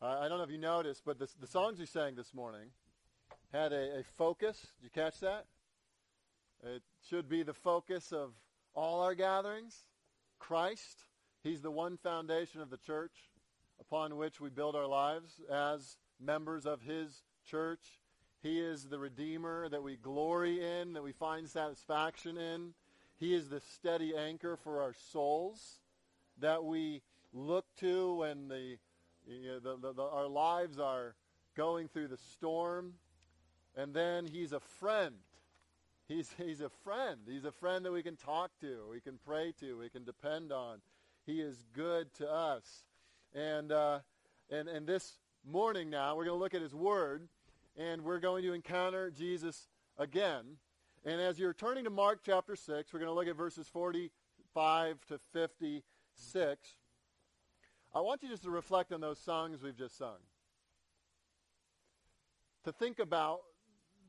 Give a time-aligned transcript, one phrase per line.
[0.00, 2.68] Uh, I don't know if you noticed, but the songs we sang this morning
[3.50, 4.60] had a, a focus.
[4.78, 5.46] Did you catch that?
[6.62, 8.32] It should be the focus of
[8.74, 9.74] all our gatherings.
[10.38, 11.04] Christ.
[11.42, 13.14] He's the one foundation of the church
[13.80, 18.00] upon which we build our lives as members of his church.
[18.42, 22.74] He is the Redeemer that we glory in, that we find satisfaction in.
[23.18, 25.80] He is the steady anchor for our souls
[26.38, 27.00] that we
[27.32, 28.76] look to when the,
[29.26, 31.14] you know, the, the, the, our lives are
[31.56, 32.94] going through the storm.
[33.76, 35.14] And then he's a friend.
[36.08, 37.20] He's, he's a friend.
[37.28, 40.52] He's a friend that we can talk to, we can pray to, we can depend
[40.52, 40.78] on.
[41.26, 42.84] He is good to us.
[43.34, 44.00] And, uh,
[44.50, 47.28] and, and this morning now, we're going to look at his word,
[47.76, 49.66] and we're going to encounter Jesus
[49.98, 50.44] again.
[51.04, 55.04] And as you're turning to Mark chapter 6, we're going to look at verses 45
[55.08, 56.76] to 56.
[57.96, 60.18] I want you just to reflect on those songs we've just sung.
[62.64, 63.40] To think about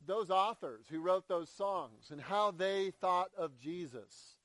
[0.05, 4.35] those authors who wrote those songs and how they thought of Jesus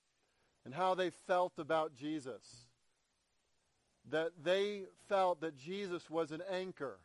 [0.64, 2.68] and how they felt about Jesus.
[4.10, 7.00] That they felt that Jesus was an anchor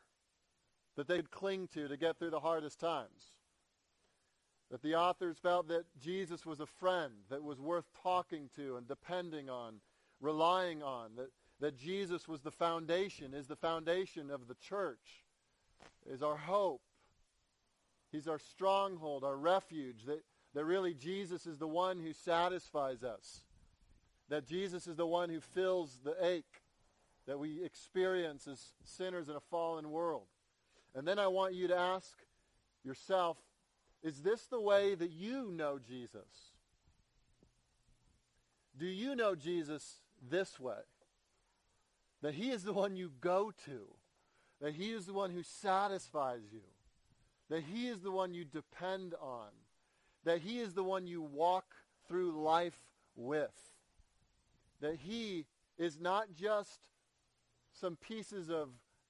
[0.95, 3.33] that they could cling to to get through the hardest times.
[4.69, 8.88] That the authors felt that Jesus was a friend that was worth talking to and
[8.88, 9.77] depending on,
[10.22, 11.16] relying on.
[11.16, 11.29] That,
[11.59, 15.23] that Jesus was the foundation, is the foundation of the church,
[16.05, 16.81] is our hope.
[18.11, 20.05] He's our stronghold, our refuge.
[20.05, 23.41] That, that really Jesus is the one who satisfies us.
[24.30, 26.61] That Jesus is the one who fills the ache
[27.25, 30.28] that we experience as sinners in a fallen world.
[30.95, 32.17] And then I want you to ask
[32.83, 33.38] yourself,
[34.02, 36.53] is this the way that you know Jesus?
[38.78, 39.97] Do you know Jesus
[40.30, 40.80] this way?
[42.21, 43.87] That he is the one you go to.
[44.61, 46.63] That he is the one who satisfies you.
[47.49, 49.49] That he is the one you depend on.
[50.23, 51.75] That he is the one you walk
[52.07, 52.79] through life
[53.16, 53.73] with.
[54.81, 55.45] That he
[55.77, 56.89] is not just
[57.72, 58.69] some pieces of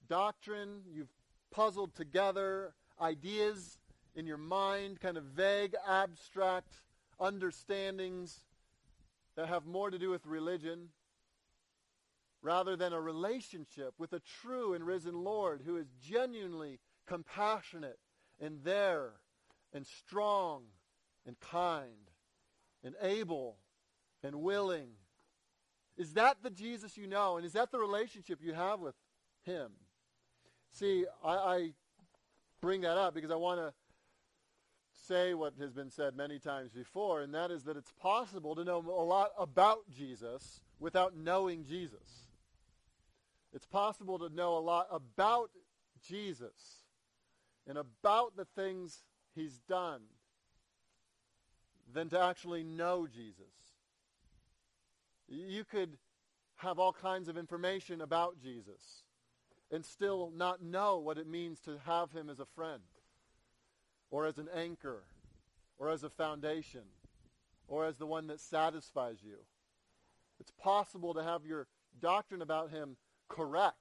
[0.10, 1.14] doctrine you've
[1.52, 3.78] puzzled together, ideas
[4.16, 6.82] in your mind, kind of vague, abstract
[7.20, 8.42] understandings
[9.36, 10.90] that have more to do with religion
[12.42, 18.00] rather than a relationship with a true and risen Lord who is genuinely compassionate
[18.40, 19.14] and there
[19.74, 20.64] and strong
[21.26, 22.12] and kind
[22.84, 23.58] and able
[24.24, 24.90] and willing.
[25.98, 27.38] Is that the Jesus you know?
[27.38, 28.96] And is that the relationship you have with
[29.44, 29.72] him?
[30.72, 31.70] See, I, I
[32.62, 33.74] bring that up because I want to
[35.08, 38.64] say what has been said many times before, and that is that it's possible to
[38.64, 42.27] know a lot about Jesus without knowing Jesus.
[43.58, 45.50] It's possible to know a lot about
[46.08, 46.84] Jesus
[47.68, 49.04] and about the things
[49.34, 50.02] he's done
[51.92, 53.48] than to actually know Jesus.
[55.28, 55.98] You could
[56.58, 59.02] have all kinds of information about Jesus
[59.72, 62.84] and still not know what it means to have him as a friend
[64.12, 65.02] or as an anchor
[65.80, 66.84] or as a foundation
[67.68, 69.38] or as the one that satisfies you.
[70.40, 71.66] It's possible to have your
[72.00, 72.98] doctrine about him
[73.28, 73.76] correct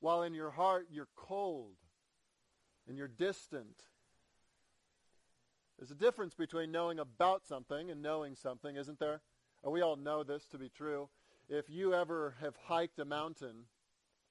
[0.00, 1.76] while in your heart you're cold
[2.88, 3.84] and you're distant.
[5.78, 9.20] There's a difference between knowing about something and knowing something, isn't there?
[9.64, 11.08] And we all know this to be true.
[11.48, 13.64] If you ever have hiked a mountain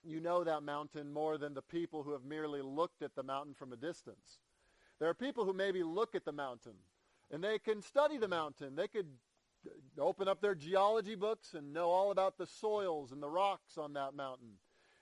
[0.04, 3.54] you know that mountain more than the people who have merely looked at the mountain
[3.54, 4.40] from a distance.
[5.00, 6.76] There are people who maybe look at the mountain
[7.32, 8.76] and they can study the mountain.
[8.76, 9.08] They could
[10.00, 13.94] open up their geology books and know all about the soils and the rocks on
[13.94, 14.54] that mountain.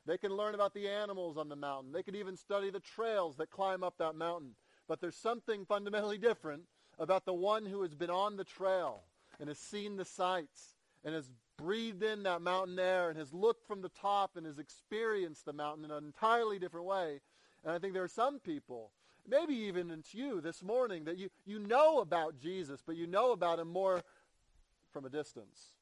[0.05, 1.91] They can learn about the animals on the mountain.
[1.91, 4.55] They could even study the trails that climb up that mountain.
[4.87, 6.63] But there's something fundamentally different
[6.97, 9.03] about the one who has been on the trail
[9.39, 10.75] and has seen the sights
[11.05, 14.59] and has breathed in that mountain air and has looked from the top and has
[14.59, 17.19] experienced the mountain in an entirely different way.
[17.63, 18.91] And I think there are some people,
[19.27, 23.31] maybe even it's you this morning, that you, you know about Jesus, but you know
[23.31, 24.01] about him more
[24.91, 25.73] from a distance.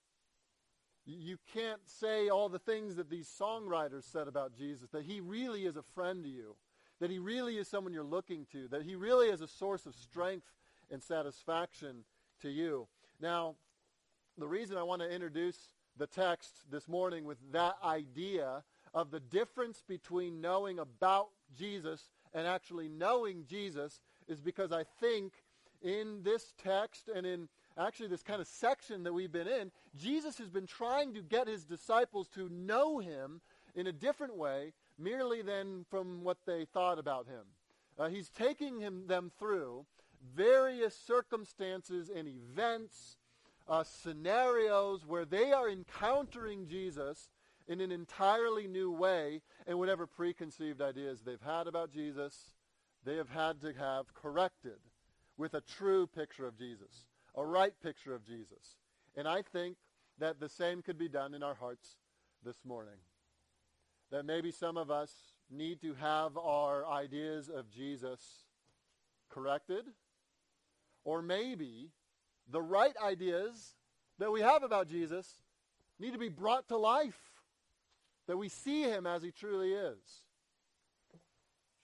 [1.06, 5.66] You can't say all the things that these songwriters said about Jesus, that he really
[5.66, 6.56] is a friend to you,
[7.00, 9.96] that he really is someone you're looking to, that he really is a source of
[9.96, 10.48] strength
[10.92, 12.04] and satisfaction
[12.42, 12.88] to you.
[13.22, 13.56] Now,
[14.38, 15.58] the reason I want to introduce
[15.98, 18.64] the text this morning with that idea
[18.94, 25.34] of the difference between knowing about Jesus and actually knowing Jesus is because I think
[25.82, 27.48] in this text and in
[27.78, 31.48] actually this kind of section that we've been in, Jesus has been trying to get
[31.48, 33.42] his disciples to know him
[33.76, 37.44] in a different way merely than from what they thought about him.
[37.98, 39.86] Uh, he's taking him, them through
[40.36, 43.18] various circumstances and events,
[43.68, 47.30] uh, scenarios where they are encountering Jesus
[47.68, 52.52] in an entirely new way, and whatever preconceived ideas they've had about Jesus,
[53.04, 54.80] they have had to have corrected
[55.38, 58.76] with a true picture of Jesus, a right picture of Jesus.
[59.16, 59.78] And I think
[60.20, 61.96] that the same could be done in our hearts
[62.44, 62.98] this morning.
[64.12, 65.12] That maybe some of us
[65.50, 68.20] need to have our ideas of Jesus
[69.30, 69.86] corrected,
[71.04, 71.92] or maybe
[72.50, 73.76] the right ideas
[74.20, 75.28] that we have about Jesus
[76.00, 77.20] need to be brought to life,
[78.28, 79.98] that we see him as he truly is.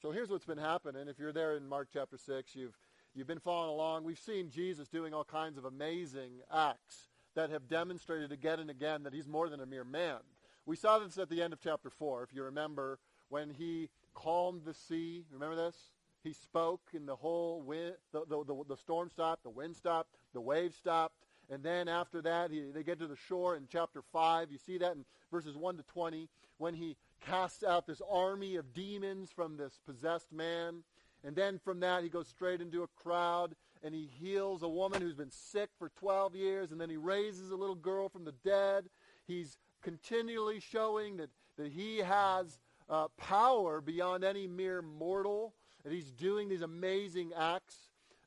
[0.01, 1.07] So here's what's been happening.
[1.07, 2.75] If you're there in Mark chapter 6, you've,
[3.15, 4.04] you've been following along.
[4.04, 9.04] We've seen Jesus doing all kinds of amazing acts that have demonstrated again and again
[9.04, 10.18] that he's more than a mere man.
[10.65, 13.00] We saw this at the end of chapter 4, if you remember,
[13.30, 15.25] when he calmed the sea.
[15.31, 15.75] Remember this?
[16.24, 20.09] He spoke and the whole wind, the, the, the, the storm stopped, the wind stopped,
[20.33, 21.16] the waves stopped.
[21.50, 24.51] And then after that, he, they get to the shore in chapter 5.
[24.51, 26.95] You see that in verses 1 to 20 when he
[27.25, 30.83] casts out this army of demons from this possessed man.
[31.23, 35.01] And then from that, he goes straight into a crowd and he heals a woman
[35.01, 36.71] who's been sick for 12 years.
[36.71, 38.85] And then he raises a little girl from the dead.
[39.27, 42.59] He's continually showing that, that he has
[42.89, 45.53] uh, power beyond any mere mortal.
[45.83, 47.75] And he's doing these amazing acts,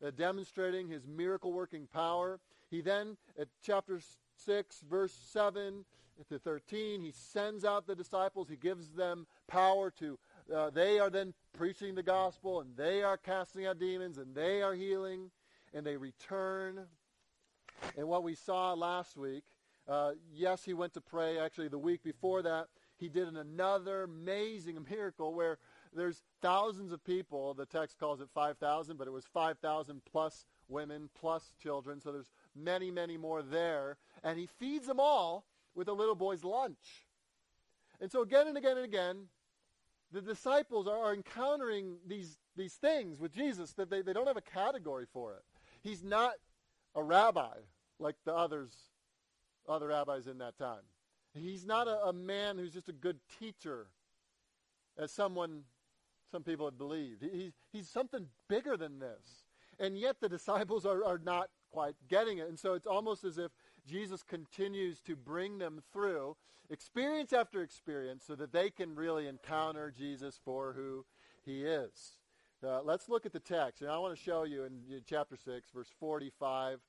[0.05, 2.39] uh, demonstrating his miracle working power.
[2.71, 4.01] He then, at chapter
[4.45, 5.85] 6, verse 7
[6.29, 8.49] to 13, he sends out the disciples.
[8.49, 10.19] He gives them power to,
[10.55, 14.63] uh, they are then preaching the gospel, and they are casting out demons, and they
[14.63, 15.31] are healing,
[15.75, 16.87] and they return.
[17.97, 19.45] And what we saw last week,
[19.89, 21.39] uh, yes, he went to pray.
[21.39, 22.67] Actually, the week before that,
[22.99, 25.59] he did another amazing miracle where
[25.95, 27.55] there's thousands of people.
[27.55, 32.01] The text calls it 5,000, but it was 5,000 plus women plus children.
[32.01, 33.97] So there's many, many more there.
[34.23, 37.07] And he feeds them all with a little boy's lunch.
[38.01, 39.17] And so again and again and again,
[40.13, 44.41] the disciples are, encountering these, these things with Jesus that they, they don't have a
[44.43, 45.43] category for it.
[45.83, 46.35] He's not
[46.95, 47.55] a rabbi
[47.99, 48.71] like the others,
[49.69, 50.83] other rabbis in that time.
[51.35, 53.89] He's not a, a man who's just a good teacher,
[54.99, 55.63] as someone,
[56.31, 57.23] some people had believed.
[57.23, 59.45] He, he's something bigger than this.
[59.79, 62.49] And yet the disciples are, are not quite getting it.
[62.49, 63.51] And so it's almost as if
[63.87, 66.37] Jesus continues to bring them through
[66.71, 71.05] experience after experience so that they can really encounter Jesus for who
[71.45, 72.19] he is.
[72.67, 73.83] Uh, let's look at the text.
[73.83, 76.81] And I want to show you in, in chapter 6, verse 45.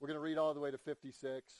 [0.00, 1.52] We're going to read all the way to 56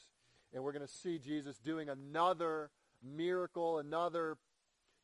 [0.53, 2.69] and we're going to see Jesus doing another
[3.03, 4.37] miracle, another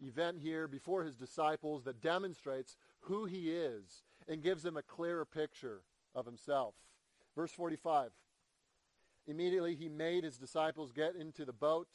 [0.01, 5.25] event here before his disciples that demonstrates who he is and gives them a clearer
[5.25, 5.81] picture
[6.15, 6.73] of himself.
[7.35, 8.11] Verse 45.
[9.31, 11.87] Immediately he made his disciples get into the boat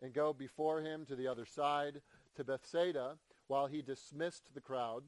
[0.00, 2.00] and go before him to the other side,
[2.36, 3.16] to Bethsaida,
[3.48, 5.02] while he dismissed the crowd.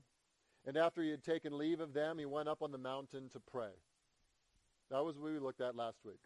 [0.66, 3.38] And after he had taken leave of them, he went up on the mountain to
[3.38, 3.70] pray.
[4.90, 6.18] That was what we looked at last week.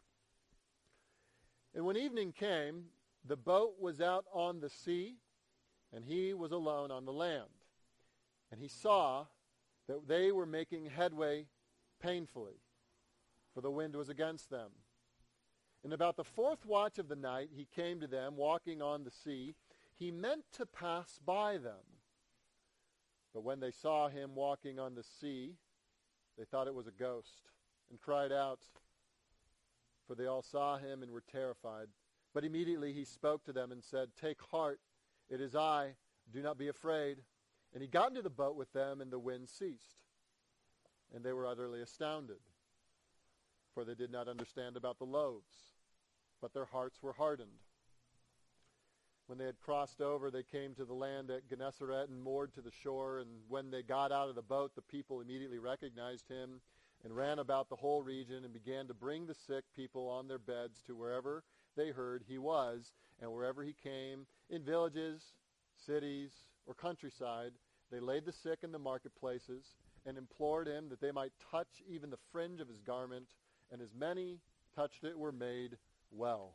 [1.75, 2.85] And when evening came,
[3.23, 5.17] the boat was out on the sea,
[5.95, 7.51] and he was alone on the land.
[8.51, 9.27] And he saw
[9.89, 11.45] that they were making headway
[12.03, 12.63] painfully,
[13.53, 14.71] for the wind was against them.
[15.83, 19.11] And about the fourth watch of the night he came to them, walking on the
[19.11, 19.55] sea.
[19.95, 21.85] He meant to pass by them.
[23.33, 25.55] But when they saw him walking on the sea,
[26.37, 27.51] they thought it was a ghost,
[27.91, 28.61] and cried out,
[30.07, 31.89] for they all saw him and were terrified.
[32.35, 34.81] But immediately he spoke to them and said, Take heart,
[35.29, 35.95] it is I,
[36.33, 37.19] do not be afraid.
[37.73, 40.03] And he got into the boat with them, and the wind ceased.
[41.15, 42.41] And they were utterly astounded,
[43.75, 45.70] for they did not understand about the loaves,
[46.41, 47.61] but their hearts were hardened.
[49.27, 52.61] When they had crossed over, they came to the land at Gennesaret and moored to
[52.61, 53.21] the shore.
[53.21, 56.61] And when they got out of the boat, the people immediately recognized him
[57.05, 60.39] and ran about the whole region and began to bring the sick people on their
[60.39, 61.45] beds to wherever
[61.77, 62.93] they heard he was,
[63.23, 65.23] and wherever he came, in villages,
[65.87, 66.33] cities,
[66.67, 67.53] or countryside,
[67.91, 72.11] they laid the sick in the marketplaces and implored him that they might touch even
[72.11, 73.29] the fringe of his garment,
[73.71, 74.41] and as many
[74.75, 75.77] touched it were made
[76.11, 76.55] well.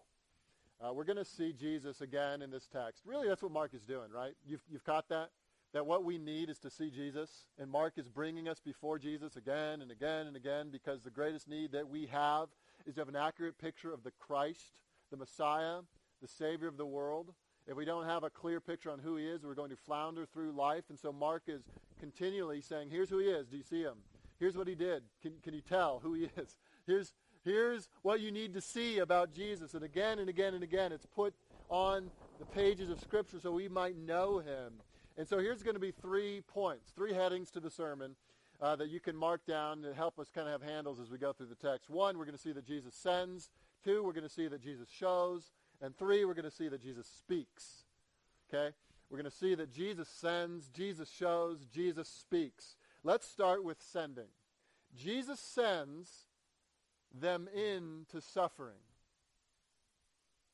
[0.81, 3.03] Uh, we're going to see Jesus again in this text.
[3.05, 4.33] Really, that's what Mark is doing, right?
[4.45, 5.29] You've, you've caught that?
[5.75, 7.29] that what we need is to see Jesus.
[7.59, 11.49] And Mark is bringing us before Jesus again and again and again because the greatest
[11.49, 12.47] need that we have
[12.87, 14.77] is to have an accurate picture of the Christ,
[15.11, 15.79] the Messiah,
[16.21, 17.33] the Savior of the world.
[17.67, 20.25] If we don't have a clear picture on who he is, we're going to flounder
[20.25, 20.85] through life.
[20.87, 21.63] And so Mark is
[21.99, 23.47] continually saying, here's who he is.
[23.47, 23.95] Do you see him?
[24.39, 25.03] Here's what he did.
[25.21, 26.55] Can, can you tell who he is?
[26.87, 27.11] Here's,
[27.45, 29.73] here's what you need to see about Jesus.
[29.73, 31.33] And again and again and again, it's put
[31.69, 32.09] on
[32.39, 34.73] the pages of Scripture so we might know him.
[35.17, 38.15] And so here's going to be three points, three headings to the sermon
[38.61, 41.17] uh, that you can mark down to help us kind of have handles as we
[41.17, 41.89] go through the text.
[41.89, 43.49] One, we're going to see that Jesus sends.
[43.83, 45.51] Two, we're going to see that Jesus shows.
[45.81, 47.85] And three, we're going to see that Jesus speaks.
[48.49, 48.73] Okay?
[49.09, 52.75] We're going to see that Jesus sends, Jesus shows, Jesus speaks.
[53.03, 54.29] Let's start with sending.
[54.95, 56.24] Jesus sends
[57.19, 58.77] them into suffering.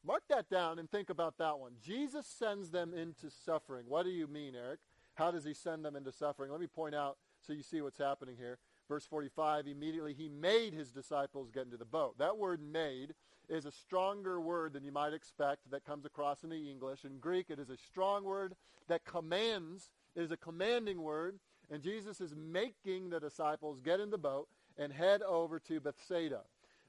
[0.04, 1.74] Mark that down and think about that one.
[1.84, 3.86] Jesus sends them into suffering.
[3.88, 4.80] What do you mean, Eric?
[5.14, 6.52] How does he send them into suffering?
[6.52, 8.58] Let me point out so you see what's happening here.
[8.88, 12.18] Verse 45, immediately he made his disciples get into the boat.
[12.18, 13.14] That word made
[13.48, 17.06] is a stronger word than you might expect that comes across in the English.
[17.06, 18.56] In Greek, it is a strong word
[18.88, 19.92] that commands.
[20.16, 21.40] It is a commanding word.
[21.70, 24.48] And Jesus is making the disciples get in the boat
[24.78, 26.42] and head over to Bethsaida.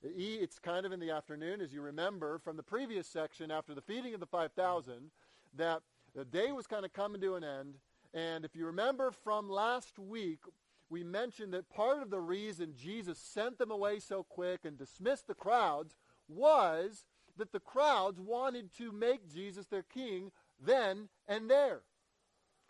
[0.02, 3.80] It's kind of in the afternoon, as you remember from the previous section after the
[3.80, 5.10] feeding of the 5,000,
[5.56, 5.82] that
[6.14, 7.74] the day was kind of coming to an end.
[8.12, 10.40] And if you remember from last week,
[10.90, 15.26] we mentioned that part of the reason Jesus sent them away so quick and dismissed
[15.26, 15.96] the crowds
[16.28, 17.04] was
[17.38, 21.80] that the crowds wanted to make Jesus their king then and there.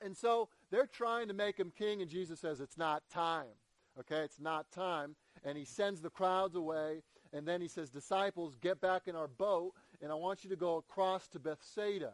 [0.01, 3.55] And so they're trying to make him king, and Jesus says, It's not time.
[4.01, 5.15] Okay, it's not time.
[5.45, 9.29] And he sends the crowds away, and then he says, Disciples, get back in our
[9.29, 12.13] boat, and I want you to go across to Bethsaida.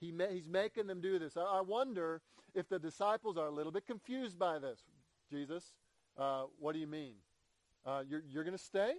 [0.00, 1.36] He ma- he's making them do this.
[1.36, 2.20] I, I wonder
[2.54, 4.80] if the disciples are a little bit confused by this.
[5.30, 5.74] Jesus,
[6.18, 7.14] uh, what do you mean?
[7.86, 8.92] Uh, you're you're going to stay?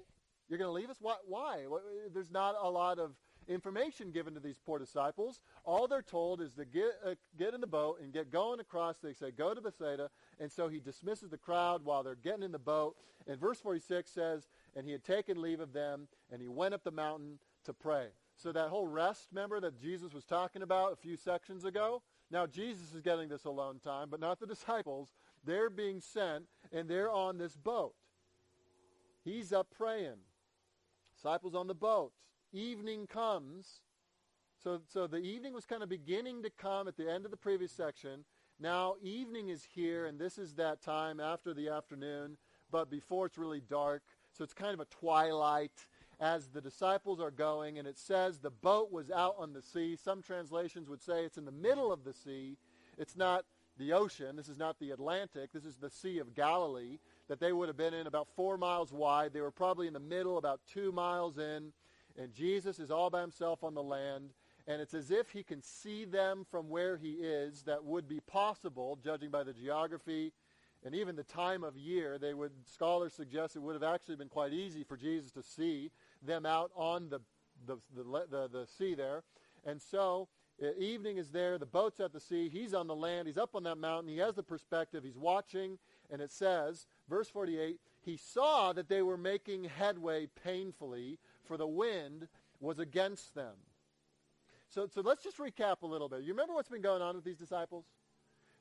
[0.48, 0.98] You're going to leave us?
[1.00, 1.16] Why?
[1.28, 1.66] Why?
[2.14, 3.12] There's not a lot of
[3.48, 5.40] information given to these poor disciples.
[5.64, 8.98] All they're told is to get, uh, get in the boat and get going across.
[8.98, 10.10] They say, go to Bethsaida.
[10.40, 12.96] And so he dismisses the crowd while they're getting in the boat.
[13.28, 16.84] And verse 46 says, and he had taken leave of them, and he went up
[16.84, 18.08] the mountain to pray.
[18.36, 22.02] So that whole rest, remember, that Jesus was talking about a few sections ago?
[22.30, 25.14] Now Jesus is getting this alone time, but not the disciples.
[25.46, 27.94] They're being sent, and they're on this boat.
[29.24, 30.18] He's up praying.
[31.16, 32.12] Disciples on the boat.
[32.56, 33.82] Evening comes.
[34.64, 37.38] So, so the evening was kind of beginning to come at the end of the
[37.38, 38.24] previous section.
[38.62, 42.38] Now evening is here, and this is that time after the afternoon,
[42.72, 44.04] but before it's really dark.
[44.32, 45.86] So it's kind of a twilight
[46.22, 49.98] as the disciples are going, and it says the boat was out on the sea.
[50.02, 52.56] Some translations would say it's in the middle of the sea.
[52.98, 53.44] It's not
[53.78, 54.38] the ocean.
[54.38, 55.52] This is not the Atlantic.
[55.52, 58.94] This is the Sea of Galilee that they would have been in about four miles
[58.94, 59.34] wide.
[59.34, 61.74] They were probably in the middle, about two miles in.
[62.18, 64.32] And Jesus is all by himself on the land.
[64.68, 67.64] And it's as if he can see them from where he is.
[67.64, 70.32] That would be possible, judging by the geography
[70.84, 72.18] and even the time of year.
[72.18, 75.92] They would scholars suggest it would have actually been quite easy for Jesus to see
[76.22, 77.20] them out on the
[77.66, 79.24] the, the, the, the sea there.
[79.66, 80.28] And so
[80.62, 81.58] uh, evening is there.
[81.58, 82.50] The boat's at the sea.
[82.50, 83.28] He's on the land.
[83.28, 84.10] He's up on that mountain.
[84.10, 85.04] He has the perspective.
[85.04, 85.78] He's watching.
[86.12, 91.68] And it says, verse 48, he saw that they were making headway painfully, for the
[91.68, 92.28] wind
[92.60, 93.54] was against them.
[94.70, 96.22] So, so let's just recap a little bit.
[96.22, 97.86] You remember what's been going on with these disciples?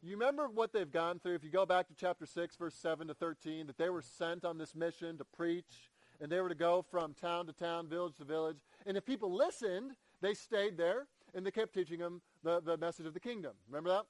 [0.03, 1.35] You remember what they've gone through?
[1.35, 4.45] If you go back to chapter 6, verse 7 to 13, that they were sent
[4.45, 8.17] on this mission to preach, and they were to go from town to town, village
[8.19, 8.59] to village.
[8.87, 13.07] And if people listened, they stayed there and they kept teaching them the, the message
[13.07, 13.53] of the kingdom.
[13.69, 14.05] Remember that?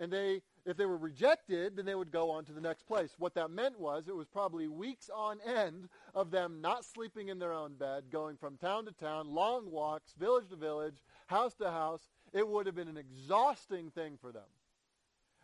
[0.00, 3.14] And they, if they were rejected, then they would go on to the next place.
[3.18, 7.38] What that meant was it was probably weeks on end of them not sleeping in
[7.38, 11.70] their own bed, going from town to town, long walks, village to village, house to
[11.70, 12.08] house.
[12.32, 14.42] It would have been an exhausting thing for them.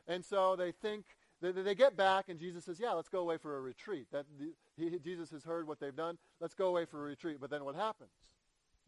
[0.08, 1.04] And so they think,
[1.42, 4.06] they, they get back, and Jesus says, yeah, let's go away for a retreat.
[4.12, 6.18] That the, he, Jesus has heard what they've done.
[6.40, 7.36] Let's go away for a retreat.
[7.40, 8.10] But then what happens?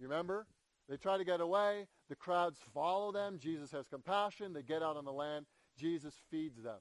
[0.01, 0.47] You remember?
[0.89, 1.87] They try to get away.
[2.09, 3.39] The crowds follow them.
[3.39, 4.53] Jesus has compassion.
[4.53, 5.47] They get out on the land.
[5.77, 6.79] Jesus feeds them.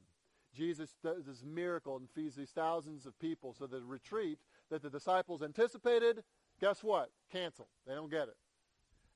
[0.55, 3.55] Jesus does this miracle and feeds these thousands of people.
[3.57, 6.23] So the retreat that the disciples anticipated,
[6.59, 7.09] guess what?
[7.31, 7.69] Canceled.
[7.87, 8.37] They don't get it.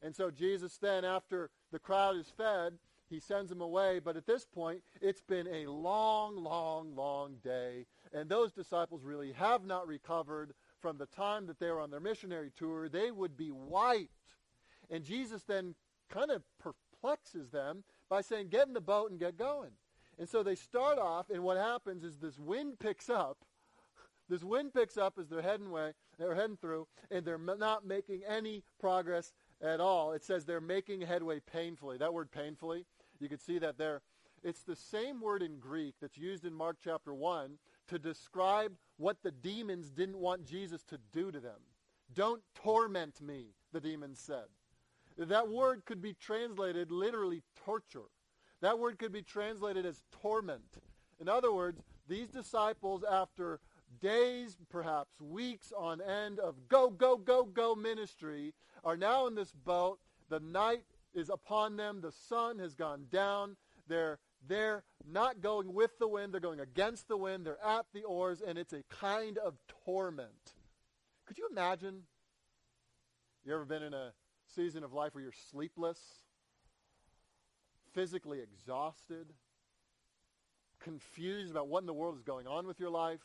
[0.01, 2.74] And so Jesus then, after the crowd is fed,
[3.10, 4.00] he sends them away.
[4.00, 7.86] But at this point, it's been a long, long, long day.
[8.13, 12.00] And those disciples really have not recovered from the time that they were on their
[12.00, 12.88] missionary tour.
[12.88, 14.12] They would be wiped
[14.89, 15.75] and Jesus then
[16.10, 19.72] kind of perplexes them by saying, get in the boat and get going.
[20.18, 23.38] And so they start off, and what happens is this wind picks up.
[24.28, 28.22] This wind picks up as they're heading way, they're heading through, and they're not making
[28.28, 30.14] any progress at all.
[30.14, 32.00] It says they're making headway painfully.
[32.00, 32.88] That word painfully,
[33.20, 34.02] you can see that there.
[34.44, 39.18] It's the same word in Greek that's used in Mark chapter 1 to describe what
[39.22, 41.60] the demons didn't want Jesus to do to them.
[42.14, 44.46] Don't torment me, the demons said.
[45.18, 48.10] That word could be translated literally torture.
[48.62, 50.82] That word could be translated as torment.
[51.20, 53.60] In other words, these disciples, after
[54.02, 58.54] days, perhaps weeks on end of go, go, go, go ministry,
[58.84, 60.00] are now in this boat.
[60.30, 62.02] The night is upon them.
[62.02, 63.56] The sun has gone down.
[63.88, 66.34] They're they're not going with the wind.
[66.34, 67.46] They're going against the wind.
[67.46, 69.56] They're at the oars, and it's a kind of
[69.86, 70.54] torment.
[71.26, 72.04] Could you imagine?
[73.44, 74.12] You ever been in a
[74.56, 76.00] season of life where you're sleepless,
[77.94, 79.28] physically exhausted,
[80.80, 83.20] confused about what in the world is going on with your life,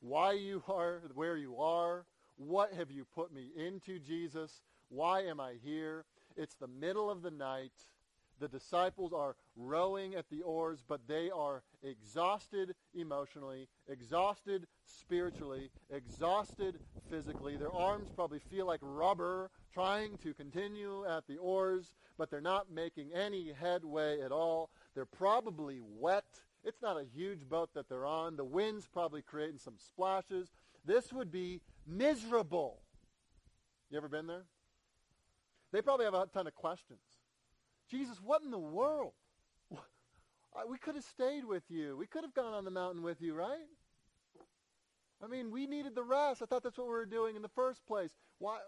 [0.00, 4.60] why you are where you are, what have you put me into, Jesus?
[4.88, 6.04] Why am I here?
[6.36, 7.72] It's the middle of the night.
[8.38, 16.78] The disciples are rowing at the oars, but they are exhausted emotionally, exhausted spiritually, exhausted
[17.10, 17.56] physically.
[17.56, 22.70] Their arms probably feel like rubber trying to continue at the oars, but they're not
[22.70, 24.70] making any headway at all.
[24.94, 26.42] They're probably wet.
[26.62, 28.36] It's not a huge boat that they're on.
[28.36, 30.52] The wind's probably creating some splashes.
[30.84, 32.80] This would be miserable.
[33.90, 34.44] You ever been there?
[35.72, 37.00] They probably have a ton of questions.
[37.90, 39.12] Jesus, what in the world?
[40.68, 41.96] We could have stayed with you.
[41.96, 43.68] We could have gone on the mountain with you, right?
[45.22, 46.42] I mean, we needed the rest.
[46.42, 48.10] I thought that's what we were doing in the first place.
[48.38, 48.58] Why?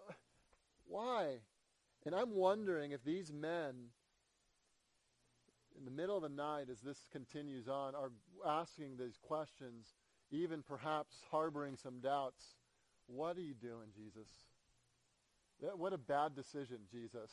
[0.86, 1.40] Why?
[2.04, 3.74] And I'm wondering if these men,
[5.78, 8.12] in the middle of the night, as this continues on, are
[8.46, 9.94] asking these questions,
[10.30, 12.44] even perhaps harboring some doubts.
[13.06, 14.28] What are you doing, Jesus?
[15.76, 17.30] What a bad decision, Jesus.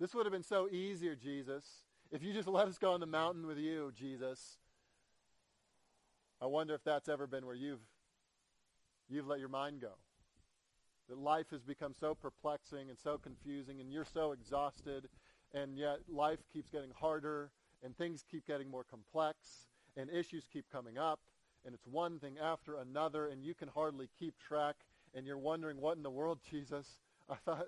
[0.00, 1.62] This would have been so easier, Jesus,
[2.10, 4.56] if you just let us go on the mountain with you, Jesus.
[6.40, 7.82] I wonder if that's ever been where you've
[9.10, 9.92] you've let your mind go.
[11.10, 15.06] That life has become so perplexing and so confusing and you're so exhausted
[15.52, 17.50] and yet life keeps getting harder
[17.84, 19.66] and things keep getting more complex
[19.98, 21.20] and issues keep coming up
[21.66, 24.76] and it's one thing after another and you can hardly keep track
[25.12, 27.00] and you're wondering what in the world, Jesus?
[27.28, 27.66] I thought,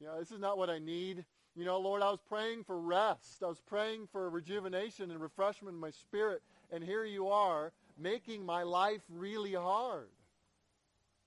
[0.00, 1.26] you know, this is not what I need.
[1.56, 3.42] You know, Lord, I was praying for rest.
[3.42, 6.42] I was praying for rejuvenation and refreshment in my spirit.
[6.70, 10.08] And here you are making my life really hard.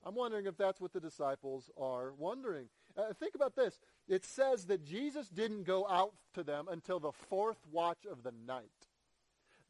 [0.04, 2.68] I'm wondering if that's what the disciples are wondering.
[2.96, 3.78] Uh, think about this.
[4.08, 8.32] It says that Jesus didn't go out to them until the fourth watch of the
[8.46, 8.64] night.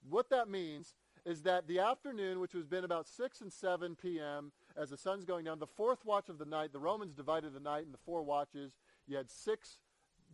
[0.08, 4.52] What that means is that the afternoon, which has been about 6 and 7 p.m.,
[4.76, 7.60] as the sun's going down, the fourth watch of the night, the Romans divided the
[7.60, 8.72] night into four watches.
[9.06, 9.78] You had 6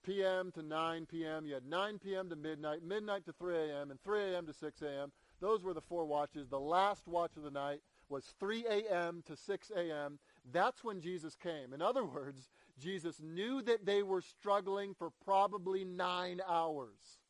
[0.02, 0.50] p.m.
[0.52, 1.46] to 9 p.m.
[1.46, 2.28] You had 9 p.m.
[2.30, 4.46] to midnight, midnight to 3 a.m., and 3 a.m.
[4.46, 5.12] to 6 a.m.
[5.40, 6.48] Those were the four watches.
[6.48, 9.22] The last watch of the night was 3 a.m.
[9.26, 10.18] to 6 a.m.
[10.52, 11.72] That's when Jesus came.
[11.72, 17.20] In other words, Jesus knew that they were struggling for probably nine hours.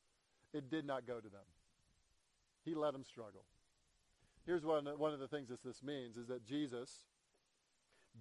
[0.52, 1.40] It did not go to them.
[2.64, 3.44] He let them struggle.
[4.46, 7.04] Here's one, one of the things that this means is that Jesus'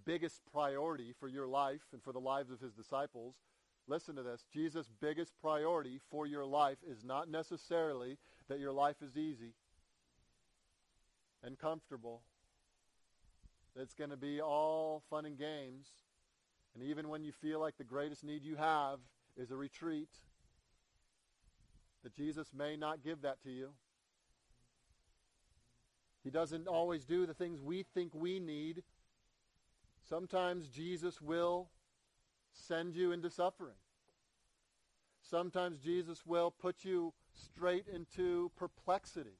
[0.05, 3.35] biggest priority for your life and for the lives of his disciples
[3.87, 4.43] Listen to this.
[4.51, 8.17] Jesus' biggest priority for your life is not necessarily
[8.49, 9.53] that your life is easy
[11.43, 12.21] and comfortable.
[13.75, 15.87] It's going to be all fun and games.
[16.73, 18.99] And even when you feel like the greatest need you have
[19.37, 20.09] is a retreat,
[22.03, 23.69] that Jesus may not give that to you.
[26.23, 28.83] He doesn't always do the things we think we need.
[30.09, 31.69] Sometimes Jesus will
[32.65, 33.75] send you into suffering.
[35.21, 39.37] Sometimes Jesus will put you straight into perplexity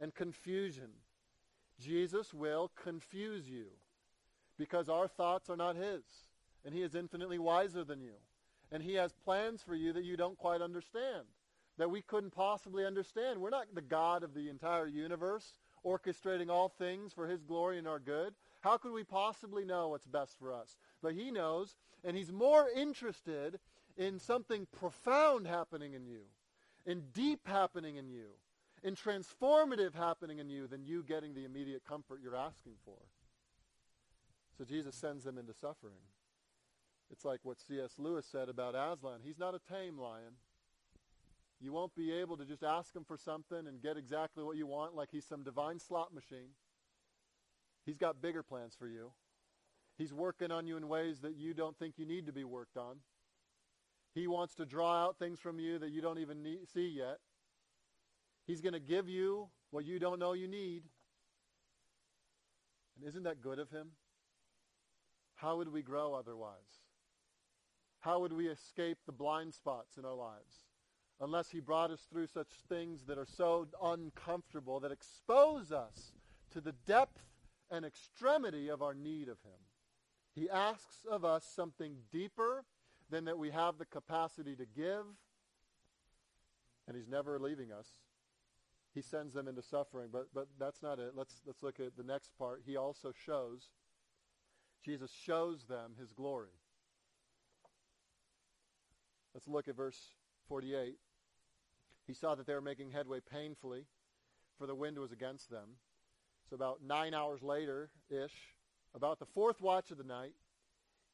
[0.00, 0.90] and confusion.
[1.80, 3.66] Jesus will confuse you
[4.58, 6.02] because our thoughts are not his,
[6.64, 8.14] and he is infinitely wiser than you.
[8.70, 11.24] And he has plans for you that you don't quite understand,
[11.78, 13.40] that we couldn't possibly understand.
[13.40, 15.54] We're not the God of the entire universe
[15.86, 18.34] orchestrating all things for his glory and our good.
[18.60, 20.76] How could we possibly know what's best for us?
[21.02, 23.60] But he knows, and he's more interested
[23.96, 26.22] in something profound happening in you,
[26.86, 28.26] in deep happening in you,
[28.82, 32.98] in transformative happening in you than you getting the immediate comfort you're asking for.
[34.56, 36.02] So Jesus sends them into suffering.
[37.10, 37.92] It's like what C.S.
[37.98, 39.20] Lewis said about Aslan.
[39.24, 40.34] He's not a tame lion.
[41.60, 44.66] You won't be able to just ask him for something and get exactly what you
[44.66, 46.50] want like he's some divine slot machine.
[47.88, 49.12] He's got bigger plans for you.
[49.96, 52.76] He's working on you in ways that you don't think you need to be worked
[52.76, 52.96] on.
[54.14, 57.16] He wants to draw out things from you that you don't even need, see yet.
[58.46, 60.82] He's going to give you what you don't know you need.
[62.98, 63.92] And isn't that good of him?
[65.36, 66.82] How would we grow otherwise?
[68.00, 70.66] How would we escape the blind spots in our lives?
[71.22, 76.12] Unless he brought us through such things that are so uncomfortable that expose us
[76.50, 77.22] to the depth
[77.70, 79.60] and extremity of our need of him.
[80.34, 82.64] He asks of us something deeper
[83.10, 85.04] than that we have the capacity to give,
[86.86, 87.88] and he's never leaving us.
[88.94, 91.12] He sends them into suffering, but, but that's not it.
[91.14, 92.62] Let's, let's look at the next part.
[92.66, 93.68] He also shows,
[94.84, 96.50] Jesus shows them his glory.
[99.34, 100.14] Let's look at verse
[100.48, 100.96] 48.
[102.06, 103.84] He saw that they were making headway painfully,
[104.58, 105.76] for the wind was against them.
[106.48, 108.54] So about nine hours later-ish,
[108.94, 110.32] about the fourth watch of the night,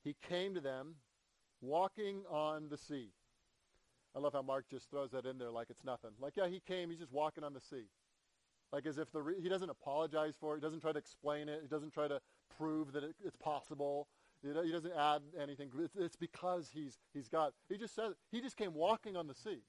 [0.02, 0.94] he came to them
[1.60, 3.08] walking on the sea.
[4.14, 6.10] I love how Mark just throws that in there like it's nothing.
[6.20, 7.86] Like, yeah, he came, he's just walking on the sea.
[8.72, 10.58] Like as if the re- he doesn't apologize for it.
[10.58, 11.60] He doesn't try to explain it.
[11.62, 12.20] He doesn't try to
[12.56, 14.08] prove that it, it's possible.
[14.42, 15.70] He doesn't add anything.
[15.96, 17.52] It's, because he's, he's God.
[17.68, 19.60] He just says, he just came walking on the sea.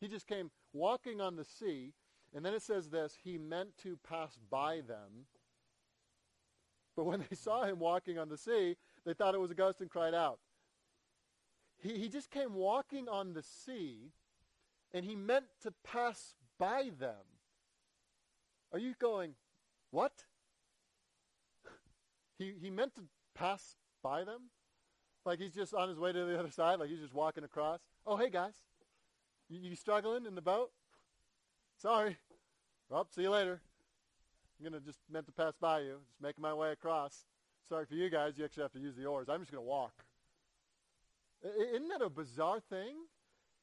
[0.00, 1.92] He just came walking on the sea.
[2.34, 5.26] And then it says this, he meant to pass by them.
[6.96, 9.80] But when they saw him walking on the sea, they thought it was a ghost
[9.80, 10.38] and cried out.
[11.78, 14.12] He, he just came walking on the sea,
[14.92, 17.24] and he meant to pass by them.
[18.72, 19.34] Are you going,
[19.90, 20.12] what?
[22.36, 23.02] He, he meant to
[23.36, 24.50] pass by them?
[25.24, 27.78] Like he's just on his way to the other side, like he's just walking across.
[28.04, 28.54] Oh, hey guys,
[29.48, 30.70] you, you struggling in the boat?
[31.84, 32.16] Sorry.
[32.88, 33.60] Well, see you later.
[34.58, 37.26] I'm gonna just meant to pass by you, just making my way across.
[37.68, 39.28] Sorry for you guys, you actually have to use the oars.
[39.28, 39.92] I'm just gonna walk.
[41.44, 42.96] Isn't that a bizarre thing?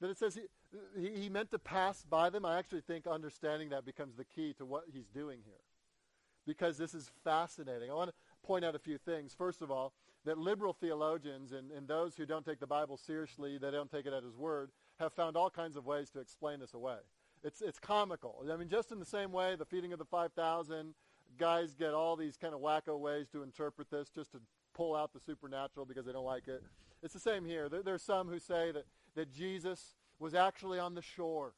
[0.02, 0.42] That it says he,
[0.96, 2.46] he, he meant to pass by them.
[2.46, 5.64] I actually think understanding that becomes the key to what he's doing here.
[6.46, 7.90] Because this is fascinating.
[7.90, 9.34] I want to point out a few things.
[9.36, 9.94] First of all,
[10.26, 14.06] that liberal theologians and, and those who don't take the Bible seriously, they don't take
[14.06, 16.98] it at his word, have found all kinds of ways to explain this away.
[17.44, 18.46] It's, it's comical.
[18.52, 20.94] I mean, just in the same way, the feeding of the 5,000,
[21.38, 24.40] guys get all these kind of wacko ways to interpret this just to
[24.74, 26.64] pull out the supernatural because they don't like it.
[27.02, 27.68] It's the same here.
[27.68, 31.54] There, there are some who say that, that Jesus was actually on the shore.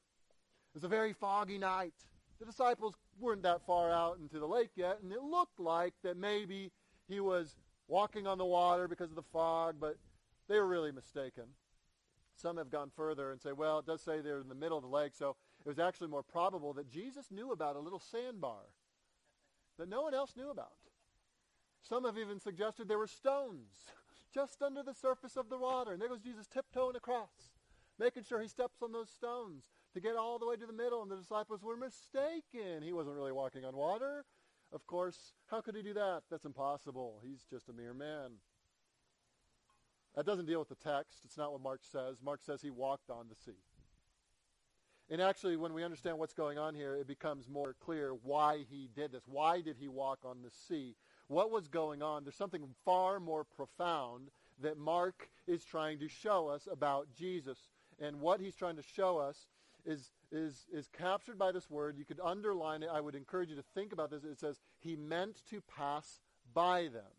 [0.74, 1.94] It was a very foggy night.
[2.40, 6.18] The disciples weren't that far out into the lake yet, and it looked like that
[6.18, 6.72] maybe
[7.08, 9.98] he was walking on the water because of the fog, but
[10.48, 11.44] they were really mistaken.
[12.36, 14.84] Some have gone further and say, well, it does say they're in the middle of
[14.84, 18.62] the lake, so it was actually more probable that Jesus knew about a little sandbar
[19.78, 20.74] that no one else knew about.
[21.82, 23.72] Some have even suggested there were stones
[24.34, 25.92] just under the surface of the water.
[25.92, 27.54] And there goes Jesus tiptoeing across,
[28.00, 31.02] making sure he steps on those stones to get all the way to the middle.
[31.02, 32.82] And the disciples were mistaken.
[32.84, 34.26] He wasn't really walking on water.
[34.72, 36.24] Of course, how could he do that?
[36.32, 37.22] That's impossible.
[37.24, 38.32] He's just a mere man.
[40.16, 41.20] That doesn't deal with the text.
[41.26, 42.18] It's not what Mark says.
[42.24, 43.60] Mark says he walked on the sea.
[45.14, 48.90] And actually, when we understand what's going on here, it becomes more clear why he
[48.96, 49.22] did this.
[49.28, 50.96] Why did he walk on the sea?
[51.28, 52.24] What was going on?
[52.24, 54.30] There's something far more profound
[54.64, 57.60] that Mark is trying to show us about Jesus.
[58.02, 59.38] And what he's trying to show us
[59.86, 61.96] is, is, is captured by this word.
[61.96, 62.90] You could underline it.
[62.92, 64.24] I would encourage you to think about this.
[64.24, 66.22] It says, he meant to pass
[66.56, 67.14] by them.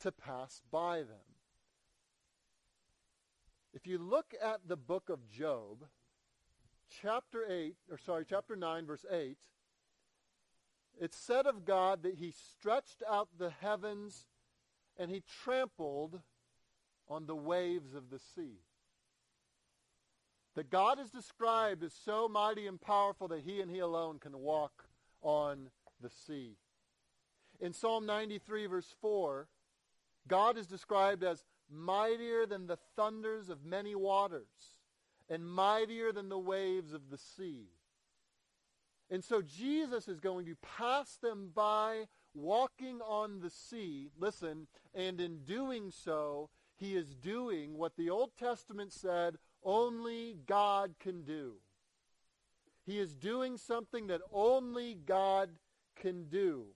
[0.00, 1.30] To pass by them.
[3.72, 5.84] If you look at the book of Job,
[7.02, 9.36] chapter 8, or sorry, chapter 9, verse 8,
[11.00, 14.26] it said of God that he stretched out the heavens
[14.98, 16.20] and he trampled
[17.08, 18.58] on the waves of the sea.
[20.56, 24.38] That God is described as so mighty and powerful that he and he alone can
[24.38, 24.88] walk
[25.22, 26.56] on the sea.
[27.60, 29.48] In Psalm 93, verse 4,
[30.28, 34.79] God is described as mightier than the thunders of many waters
[35.30, 37.68] and mightier than the waves of the sea.
[39.08, 45.20] And so Jesus is going to pass them by walking on the sea, listen, and
[45.20, 51.54] in doing so, he is doing what the Old Testament said only God can do.
[52.86, 55.50] He is doing something that only God
[55.94, 56.66] can do.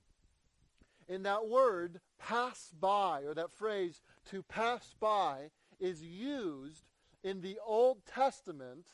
[1.09, 6.85] And that word, pass by, or that phrase, to pass by, is used
[7.25, 8.87] in the Old Testament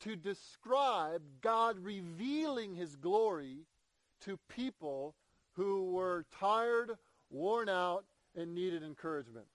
[0.00, 3.58] to describe God revealing his glory
[4.22, 5.14] to people
[5.52, 6.92] who were tired,
[7.30, 9.46] worn out, and needed encouragement.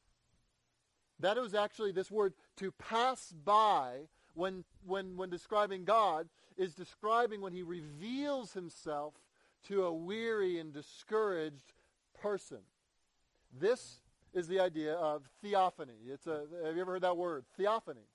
[1.20, 4.02] That was actually this word to pass by
[4.36, 9.16] when, when, when describing God is describing when he reveals himself
[9.68, 11.74] to a weary and discouraged
[12.22, 12.60] person.
[13.60, 14.02] This
[14.34, 15.98] is the idea of theophany.
[16.08, 17.46] It's a, have you ever heard that word?
[17.58, 18.08] Theophany.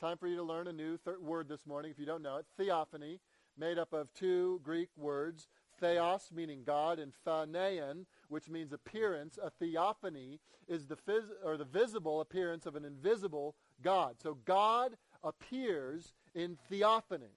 [0.00, 2.36] Time for you to learn a new thir- word this morning if you don't know
[2.36, 2.46] it.
[2.56, 3.20] Theophany,
[3.56, 9.38] made up of two Greek words, theos, meaning God, and phanein, which means appearance.
[9.42, 14.16] A theophany is the, phys- or the visible appearance of an invisible God.
[14.22, 17.36] So God appears in theophany.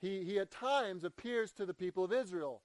[0.00, 2.62] He, he at times appears to the people of Israel.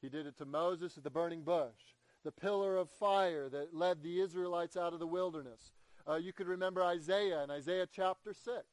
[0.00, 4.02] He did it to Moses at the burning bush, the pillar of fire that led
[4.02, 5.72] the Israelites out of the wilderness.
[6.08, 8.64] Uh, you could remember Isaiah in Isaiah chapter 6,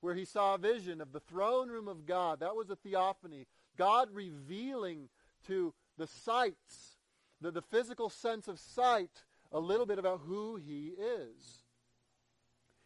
[0.00, 2.40] where he saw a vision of the throne room of God.
[2.40, 3.46] That was a theophany.
[3.76, 5.08] God revealing
[5.46, 6.98] to the sights,
[7.40, 11.64] the, the physical sense of sight, a little bit about who he is.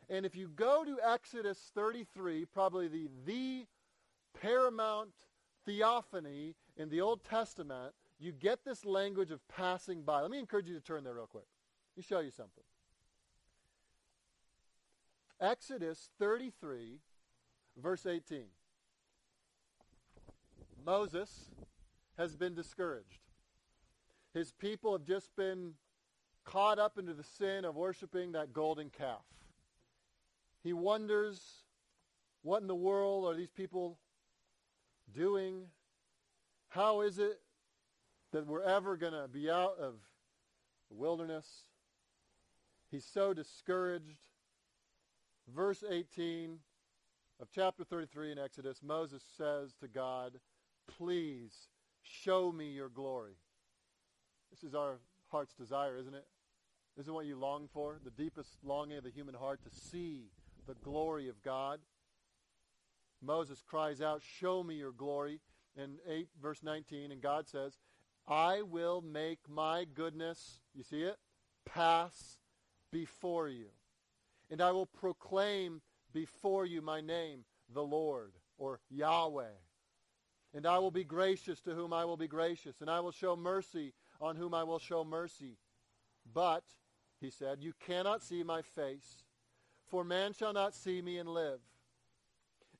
[0.08, 3.66] And if you go to Exodus 33, probably the, the
[4.40, 5.12] paramount
[5.64, 10.20] theophany in the Old Testament, you get this language of passing by.
[10.20, 11.46] Let me encourage you to turn there real quick.
[11.96, 12.64] Let me show you something.
[15.40, 16.98] Exodus 33,
[17.82, 18.44] verse 18.
[20.84, 21.50] Moses
[22.18, 23.20] has been discouraged.
[24.34, 25.72] His people have just been
[26.44, 29.24] caught up into the sin of worshiping that golden calf.
[30.62, 31.40] He wonders,
[32.42, 33.98] what in the world are these people
[35.14, 35.62] doing?
[36.68, 37.40] How is it
[38.32, 39.94] that we're ever going to be out of
[40.88, 41.64] the wilderness?
[42.90, 44.18] He's so discouraged.
[45.54, 46.58] Verse 18
[47.40, 50.38] of chapter 33 in Exodus, Moses says to God,
[50.98, 51.68] Please
[52.02, 53.34] show me your glory.
[54.50, 56.26] This is our heart's desire, isn't it?
[56.96, 57.98] This is what you long for?
[58.04, 60.30] The deepest longing of the human heart to see
[60.66, 61.80] the glory of God.
[63.22, 65.40] Moses cries out, Show me your glory.
[65.76, 67.78] In 8 verse 19, and God says,
[68.30, 71.16] I will make my goodness, you see it,
[71.66, 72.38] pass
[72.92, 73.66] before you.
[74.50, 79.56] And I will proclaim before you my name, the Lord, or Yahweh.
[80.54, 83.34] And I will be gracious to whom I will be gracious, and I will show
[83.34, 85.56] mercy on whom I will show mercy.
[86.32, 86.64] But,
[87.20, 89.24] he said, you cannot see my face,
[89.88, 91.60] for man shall not see me and live.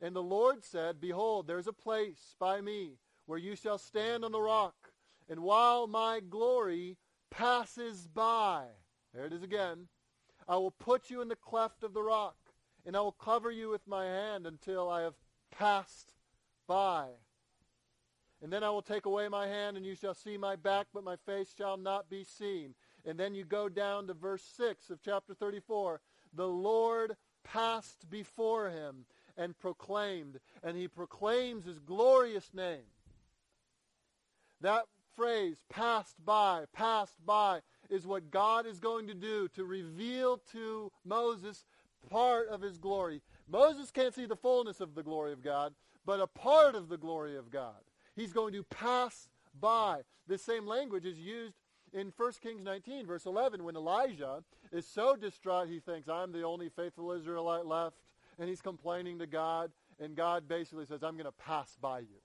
[0.00, 4.32] And the Lord said, Behold, there's a place by me where you shall stand on
[4.32, 4.79] the rock,
[5.30, 6.96] and while my glory
[7.30, 8.64] passes by,
[9.14, 9.86] there it is again,
[10.48, 12.36] I will put you in the cleft of the rock,
[12.84, 15.14] and I will cover you with my hand until I have
[15.56, 16.14] passed
[16.66, 17.06] by.
[18.42, 21.04] And then I will take away my hand, and you shall see my back, but
[21.04, 22.74] my face shall not be seen.
[23.04, 26.00] And then you go down to verse 6 of chapter 34.
[26.34, 29.04] The Lord passed before him
[29.36, 32.86] and proclaimed, and he proclaims his glorious name.
[34.60, 40.38] That phrase, passed by, passed by, is what God is going to do to reveal
[40.52, 41.64] to Moses
[42.08, 43.20] part of his glory.
[43.48, 45.74] Moses can't see the fullness of the glory of God,
[46.06, 47.82] but a part of the glory of God.
[48.16, 49.28] He's going to pass
[49.60, 50.02] by.
[50.26, 51.54] This same language is used
[51.92, 56.44] in 1 Kings 19, verse 11, when Elijah is so distraught he thinks, I'm the
[56.44, 57.96] only faithful Israelite left,
[58.38, 62.20] and he's complaining to God, and God basically says, I'm going to pass by you.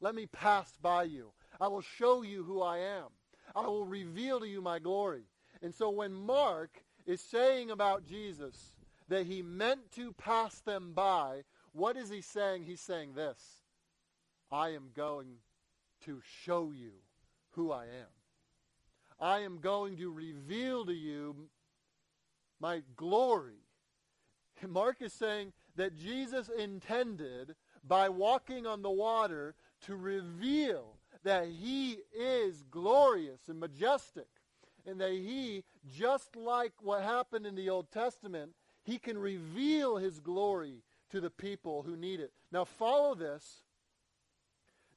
[0.00, 1.32] Let me pass by you.
[1.62, 3.06] I will show you who I am.
[3.54, 5.22] I will reveal to you my glory.
[5.62, 8.74] And so when Mark is saying about Jesus
[9.06, 12.64] that he meant to pass them by, what is he saying?
[12.64, 13.62] He's saying this.
[14.50, 15.36] I am going
[16.04, 16.94] to show you
[17.50, 18.10] who I am.
[19.20, 21.48] I am going to reveal to you
[22.58, 23.62] my glory.
[24.68, 27.54] Mark is saying that Jesus intended
[27.86, 29.54] by walking on the water
[29.86, 34.26] to reveal that he is glorious and majestic
[34.86, 35.64] and that he,
[35.96, 38.52] just like what happened in the Old Testament,
[38.84, 42.32] he can reveal his glory to the people who need it.
[42.50, 43.62] Now follow this.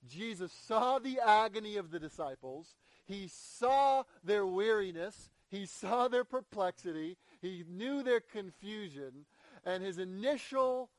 [0.08, 2.76] Jesus saw the agony of the disciples.
[3.06, 5.30] He saw their weariness.
[5.50, 7.18] He saw their perplexity.
[7.42, 9.26] He knew their confusion.
[9.66, 10.90] And his initial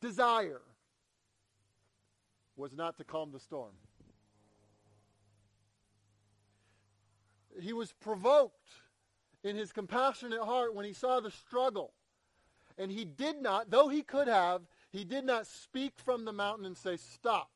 [0.00, 0.62] desire
[2.56, 3.72] was not to calm the storm.
[7.62, 8.68] He was provoked
[9.42, 11.92] in his compassionate heart when he saw the struggle.
[12.78, 16.66] And he did not, though he could have, he did not speak from the mountain
[16.66, 17.50] and say, Stop,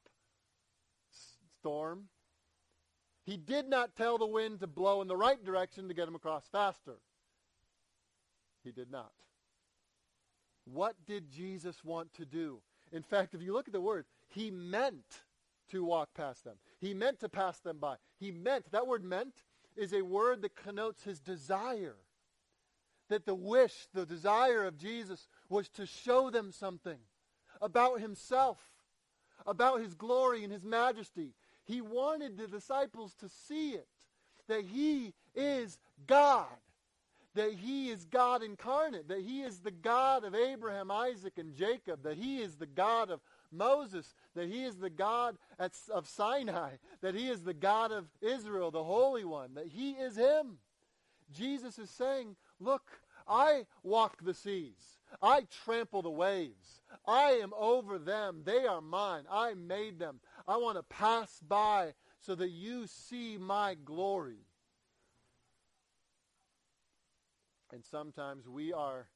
[1.60, 2.08] storm.
[3.24, 6.14] He did not tell the wind to blow in the right direction to get him
[6.14, 6.98] across faster.
[8.62, 9.12] He did not.
[10.66, 12.60] What did Jesus want to do?
[12.92, 15.22] In fact, if you look at the word, he meant
[15.70, 16.56] to walk past them.
[16.78, 17.96] He meant to pass them by.
[18.18, 19.34] He meant, that word meant
[19.76, 21.96] is a word that connotes his desire.
[23.08, 26.98] That the wish, the desire of Jesus was to show them something
[27.60, 28.58] about himself,
[29.46, 31.34] about his glory and his majesty.
[31.64, 33.88] He wanted the disciples to see it,
[34.48, 36.46] that he is God,
[37.34, 42.02] that he is God incarnate, that he is the God of Abraham, Isaac, and Jacob,
[42.04, 43.20] that he is the God of
[43.54, 45.36] Moses, that he is the God
[45.90, 50.16] of Sinai, that he is the God of Israel, the Holy One, that he is
[50.16, 50.58] him.
[51.32, 52.82] Jesus is saying, look,
[53.26, 54.98] I walk the seas.
[55.22, 56.82] I trample the waves.
[57.06, 58.42] I am over them.
[58.44, 59.24] They are mine.
[59.30, 60.20] I made them.
[60.46, 64.46] I want to pass by so that you see my glory.
[67.72, 69.08] And sometimes we are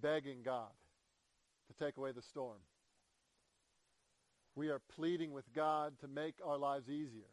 [0.00, 0.70] begging God
[1.68, 2.58] to take away the storm.
[4.56, 7.28] We are pleading with God to make our lives easier.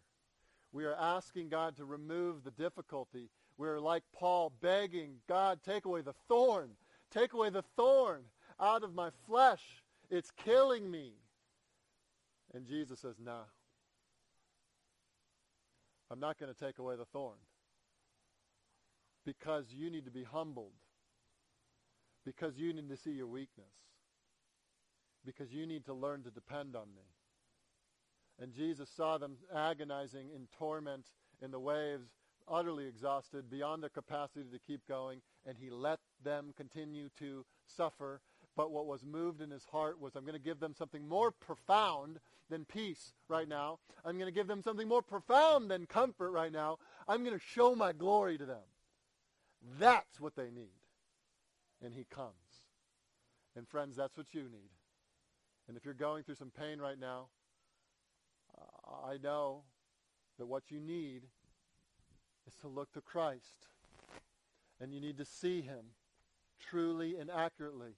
[0.73, 3.29] We are asking God to remove the difficulty.
[3.57, 6.71] We're like Paul begging God, take away the thorn.
[7.11, 8.23] Take away the thorn
[8.59, 9.61] out of my flesh.
[10.09, 11.13] It's killing me.
[12.53, 13.39] And Jesus says, no.
[16.11, 17.37] I'm not going to take away the thorn.
[19.25, 20.73] Because you need to be humbled.
[22.25, 23.71] Because you need to see your weakness.
[25.25, 27.03] Because you need to learn to depend on me.
[28.41, 31.05] And Jesus saw them agonizing in torment
[31.41, 32.09] in the waves,
[32.47, 38.21] utterly exhausted, beyond their capacity to keep going, and he let them continue to suffer.
[38.55, 41.31] But what was moved in his heart was, I'm going to give them something more
[41.31, 42.19] profound
[42.49, 43.79] than peace right now.
[44.05, 46.77] I'm going to give them something more profound than comfort right now.
[47.07, 48.63] I'm going to show my glory to them.
[49.79, 50.75] That's what they need.
[51.83, 52.33] And he comes.
[53.55, 54.71] And friends, that's what you need.
[55.67, 57.27] And if you're going through some pain right now,
[59.05, 59.63] I know
[60.37, 61.23] that what you need
[62.47, 63.67] is to look to Christ.
[64.79, 65.85] And you need to see him
[66.59, 67.95] truly and accurately.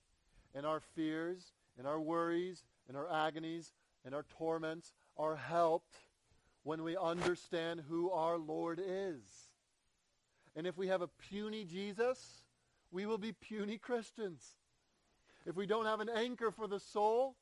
[0.53, 3.73] And our fears and our worries and our agonies
[4.05, 5.95] and our torments are helped
[6.63, 9.21] when we understand who our Lord is.
[10.55, 12.43] And if we have a puny Jesus,
[12.91, 14.55] we will be puny Christians.
[15.45, 17.35] If we don't have an anchor for the soul,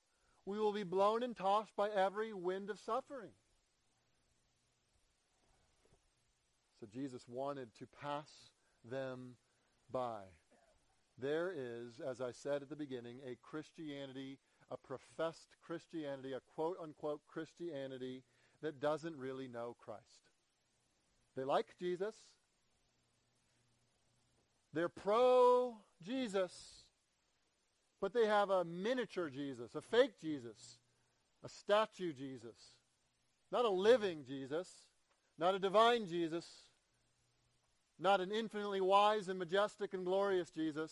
[0.46, 3.32] we will be blown and tossed by every wind of suffering.
[6.84, 8.30] So Jesus wanted to pass
[8.84, 9.36] them
[9.90, 10.20] by.
[11.18, 14.38] There is, as I said at the beginning, a Christianity,
[14.70, 18.24] a professed Christianity, a quote unquote Christianity
[18.62, 20.28] that doesn't really know Christ.
[21.38, 22.16] They like Jesus.
[24.74, 26.84] They're pro Jesus
[28.02, 30.80] but they have a miniature Jesus, a fake Jesus,
[31.46, 32.76] a statue Jesus,
[33.50, 34.68] not a living Jesus,
[35.40, 36.46] not a divine Jesus,
[38.00, 40.92] not an infinitely wise and majestic and glorious Jesus.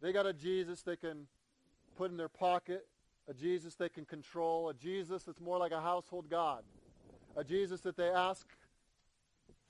[0.00, 1.26] They got a Jesus they can
[1.96, 2.86] put in their pocket,
[3.28, 6.62] a Jesus they can control, a Jesus that's more like a household God,
[7.36, 8.46] a Jesus that they ask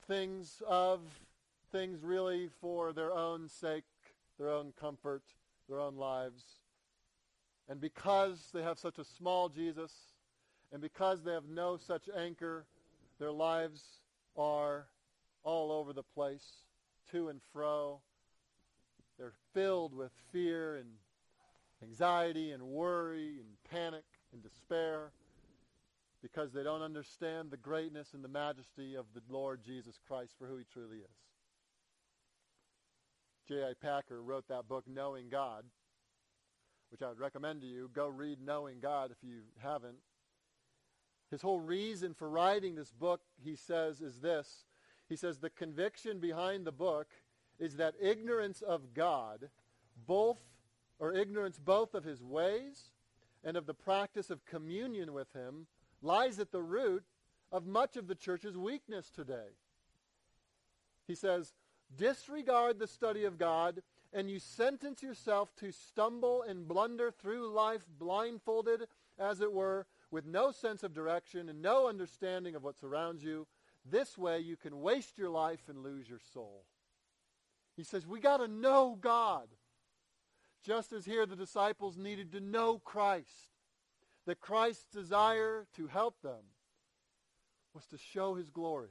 [0.07, 1.01] things of,
[1.71, 3.83] things really for their own sake,
[4.37, 5.23] their own comfort,
[5.67, 6.43] their own lives.
[7.67, 9.91] And because they have such a small Jesus,
[10.71, 12.65] and because they have no such anchor,
[13.19, 13.83] their lives
[14.35, 14.87] are
[15.43, 16.45] all over the place,
[17.11, 18.01] to and fro.
[19.17, 20.89] They're filled with fear and
[21.83, 25.11] anxiety and worry and panic and despair
[26.21, 30.47] because they don't understand the greatness and the majesty of the Lord Jesus Christ for
[30.47, 31.17] who he truly is.
[33.47, 33.73] J.I.
[33.81, 35.63] Packer wrote that book, Knowing God,
[36.91, 37.89] which I would recommend to you.
[37.93, 39.97] Go read Knowing God if you haven't.
[41.31, 44.65] His whole reason for writing this book, he says, is this.
[45.09, 47.07] He says, the conviction behind the book
[47.59, 49.49] is that ignorance of God,
[50.07, 50.39] both,
[50.99, 52.91] or ignorance both of his ways
[53.43, 55.65] and of the practice of communion with him,
[56.01, 57.03] lies at the root
[57.51, 59.57] of much of the church's weakness today.
[61.07, 61.53] He says,
[61.97, 63.81] disregard the study of God,
[64.13, 70.25] and you sentence yourself to stumble and blunder through life blindfolded, as it were, with
[70.25, 73.47] no sense of direction and no understanding of what surrounds you.
[73.85, 76.65] This way you can waste your life and lose your soul.
[77.75, 79.47] He says, we got to know God.
[80.65, 83.53] Just as here the disciples needed to know Christ.
[84.25, 86.43] That Christ's desire to help them
[87.73, 88.89] was to show his glory.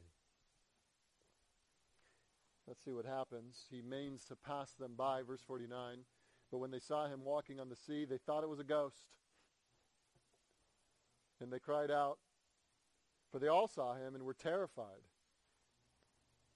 [2.66, 3.64] let's see what happens.
[3.70, 5.98] He means to pass them by, verse 49.
[6.50, 8.96] But when they saw him walking on the sea, they thought it was a ghost.
[11.40, 12.18] And they cried out,
[13.30, 15.02] for they all saw him and were terrified.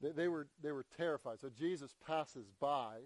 [0.01, 1.41] They, they, were, they were terrified.
[1.41, 2.97] So Jesus passes by.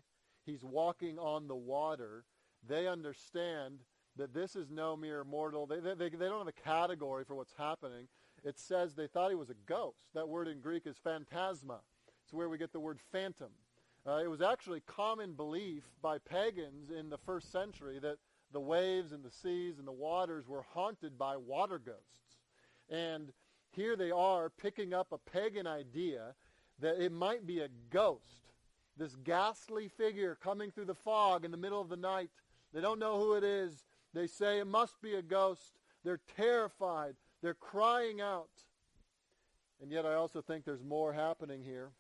[0.44, 2.24] He's walking on the water.
[2.66, 3.80] They understand
[4.16, 5.66] that this is no mere mortal.
[5.66, 8.08] They, they, they, don't have a category for what's happening.
[8.44, 10.06] It says they thought he was a ghost.
[10.14, 11.80] That word in Greek is phantasma.
[12.24, 13.50] It's where we get the word phantom.
[14.06, 18.18] Uh, it was actually common belief by pagans in the first century that
[18.52, 22.38] the waves and the seas and the waters were haunted by water ghosts.
[22.88, 23.32] And
[23.70, 26.34] here they are picking up a pagan idea
[26.80, 28.52] that it might be a ghost,
[28.96, 32.30] this ghastly figure coming through the fog in the middle of the night.
[32.72, 33.84] They don't know who it is.
[34.14, 35.78] They say it must be a ghost.
[36.04, 37.16] They're terrified.
[37.42, 38.48] They're crying out.
[39.80, 41.90] And yet I also think there's more happening here.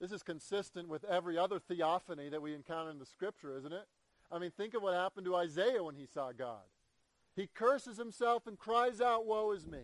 [0.00, 3.86] This is consistent with every other theophany that we encounter in the scripture, isn't it?
[4.30, 6.62] I mean, think of what happened to Isaiah when he saw God.
[7.36, 9.82] He curses himself and cries out, Woe is me.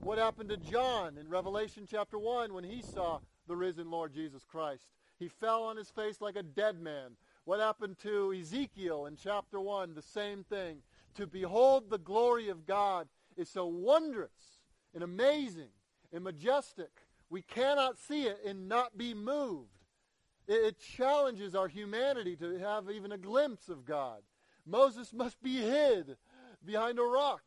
[0.00, 4.44] What happened to John in Revelation chapter 1 when he saw the risen Lord Jesus
[4.44, 4.86] Christ?
[5.18, 7.12] He fell on his face like a dead man.
[7.44, 9.94] What happened to Ezekiel in chapter 1?
[9.94, 10.78] The same thing.
[11.14, 14.60] To behold the glory of God is so wondrous
[14.94, 15.70] and amazing
[16.12, 16.90] and majestic.
[17.30, 19.70] We cannot see it and not be moved.
[20.48, 24.20] It, challenges our humanity to have even a glimpse of God.
[24.64, 26.16] Moses must be hid
[26.64, 27.42] behind a rock.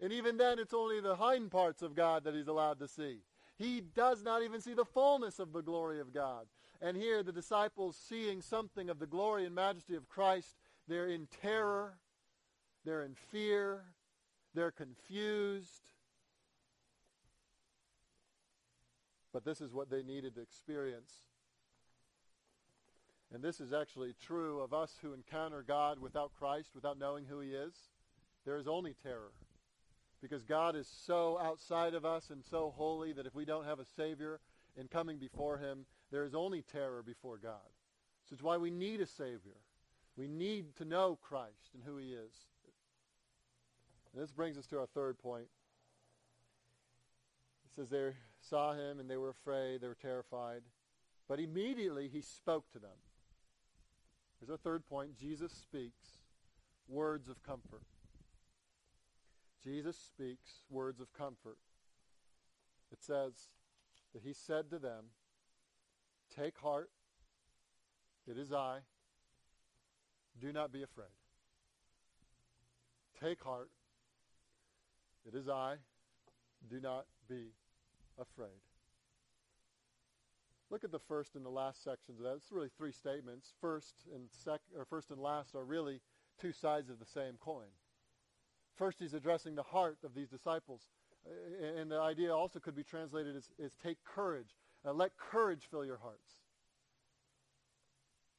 [0.00, 3.18] And even then, it's only the hind parts of God that he's allowed to see.
[3.58, 6.46] He does not even see the fullness of the glory of God.
[6.80, 10.56] And here, the disciples, seeing something of the glory and majesty of Christ,
[10.88, 11.98] they're in terror,
[12.86, 13.84] they're in fear,
[14.54, 15.82] they're confused.
[19.32, 21.12] But this is what they needed to experience.
[23.32, 27.40] And this is actually true of us who encounter God without Christ, without knowing who
[27.40, 27.74] he is.
[28.44, 29.32] There is only terror.
[30.20, 33.80] Because God is so outside of us and so holy that if we don't have
[33.80, 34.40] a Savior
[34.76, 37.68] in coming before him, there is only terror before God.
[38.28, 39.56] So it's why we need a Savior.
[40.16, 42.32] We need to know Christ and who he is.
[44.12, 45.46] And this brings us to our third point.
[47.64, 48.10] It says they
[48.40, 50.62] saw him and they were afraid, they were terrified.
[51.28, 52.90] But immediately he spoke to them.
[54.40, 55.16] Here's our third point.
[55.16, 56.18] Jesus speaks
[56.88, 57.82] words of comfort.
[59.62, 61.58] Jesus speaks words of comfort.
[62.92, 63.32] It says
[64.12, 65.06] that he said to them,
[66.34, 66.90] Take heart,
[68.26, 68.78] it is I.
[70.40, 71.08] Do not be afraid.
[73.22, 73.70] Take heart,
[75.26, 75.76] it is I.
[76.68, 77.52] Do not be
[78.18, 78.60] afraid.
[80.70, 82.34] Look at the first and the last sections of that.
[82.36, 83.52] It's really three statements.
[83.60, 86.00] First and sec- or first and last are really
[86.40, 87.66] two sides of the same coin.
[88.80, 90.80] First, he's addressing the heart of these disciples.
[91.76, 94.56] And the idea also could be translated as, as take courage.
[94.86, 96.38] Uh, let courage fill your hearts.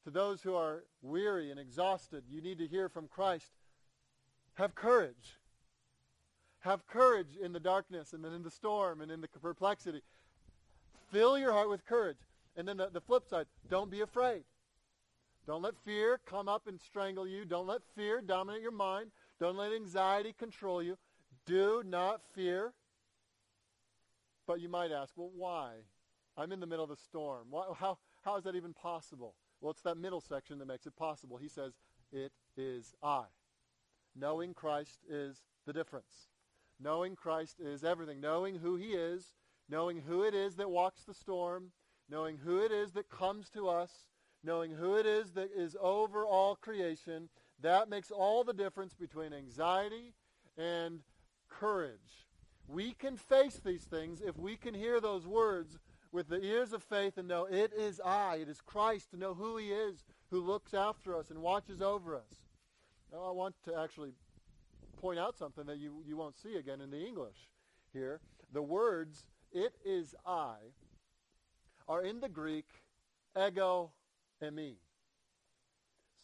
[0.02, 3.52] To those who are weary and exhausted, you need to hear from Christ.
[4.54, 5.38] Have courage.
[6.62, 10.02] Have courage in the darkness and then in the storm and in the perplexity.
[11.12, 12.18] Fill your heart with courage.
[12.56, 14.42] And then the, the flip side, don't be afraid.
[15.46, 17.44] Don't let fear come up and strangle you.
[17.44, 19.12] Don't let fear dominate your mind.
[19.42, 20.96] Don't let anxiety control you.
[21.46, 22.74] Do not fear.
[24.46, 25.72] But you might ask, well, why?
[26.36, 27.48] I'm in the middle of a storm.
[27.50, 29.34] Why, how, how is that even possible?
[29.60, 31.38] Well, it's that middle section that makes it possible.
[31.38, 31.72] He says,
[32.12, 33.24] it is I.
[34.14, 36.28] Knowing Christ is the difference.
[36.78, 38.20] Knowing Christ is everything.
[38.20, 39.34] Knowing who he is,
[39.68, 41.72] knowing who it is that walks the storm,
[42.08, 43.90] knowing who it is that comes to us,
[44.44, 47.28] knowing who it is that is over all creation,
[47.62, 50.14] that makes all the difference between anxiety
[50.56, 51.00] and
[51.48, 52.26] courage.
[52.68, 55.78] We can face these things if we can hear those words
[56.12, 59.34] with the ears of faith and know it is I, it is Christ, to know
[59.34, 62.46] who he is, who looks after us and watches over us.
[63.12, 64.12] Now, I want to actually
[65.00, 67.48] point out something that you, you won't see again in the English
[67.92, 68.20] here.
[68.52, 70.56] The words, it is I,
[71.88, 72.66] are in the Greek
[73.36, 73.90] ego
[74.42, 74.76] eimi.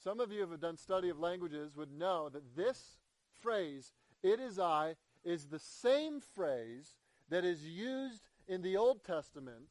[0.03, 2.99] Some of you who have done study of languages would know that this
[3.41, 3.93] phrase,
[4.23, 4.95] it is I,
[5.25, 6.95] is the same phrase
[7.29, 9.67] that is used in the Old Testament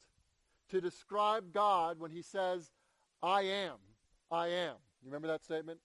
[0.70, 2.72] to describe God when he says,
[3.24, 3.76] I am,
[4.32, 4.76] I am.
[5.02, 5.80] You remember that statement?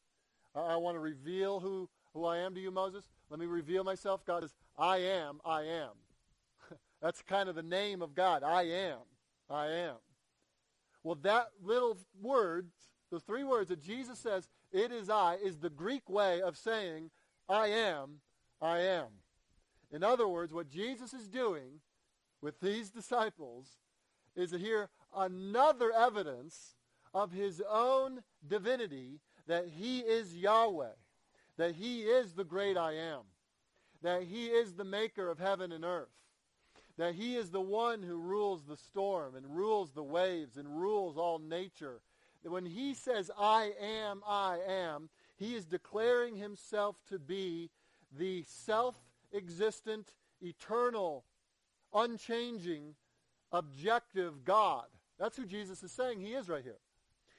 [0.54, 3.08] I, I want to reveal who, who I am to you, Moses.
[3.30, 4.24] Let me reveal myself.
[4.26, 5.90] God says, I am, I am.
[7.00, 8.42] That's kind of the name of God.
[8.42, 8.98] I am,
[9.48, 9.96] I am.
[11.02, 12.68] Well, that little word,
[13.12, 17.10] those three words that Jesus says, it is I, is the Greek way of saying,
[17.46, 18.20] I am,
[18.60, 19.08] I am.
[19.92, 21.80] In other words, what Jesus is doing
[22.40, 23.76] with these disciples
[24.34, 26.74] is here another evidence
[27.12, 30.94] of his own divinity that he is Yahweh,
[31.58, 33.20] that he is the great I am,
[34.00, 36.08] that he is the maker of heaven and earth,
[36.96, 41.18] that he is the one who rules the storm and rules the waves and rules
[41.18, 42.00] all nature.
[42.44, 47.70] When he says, I am, I am, he is declaring himself to be
[48.18, 51.24] the self-existent, eternal,
[51.94, 52.94] unchanging,
[53.52, 54.86] objective God.
[55.18, 56.78] That's who Jesus is saying he is right here.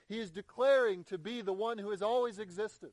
[0.07, 2.91] He is declaring to be the one who has always existed.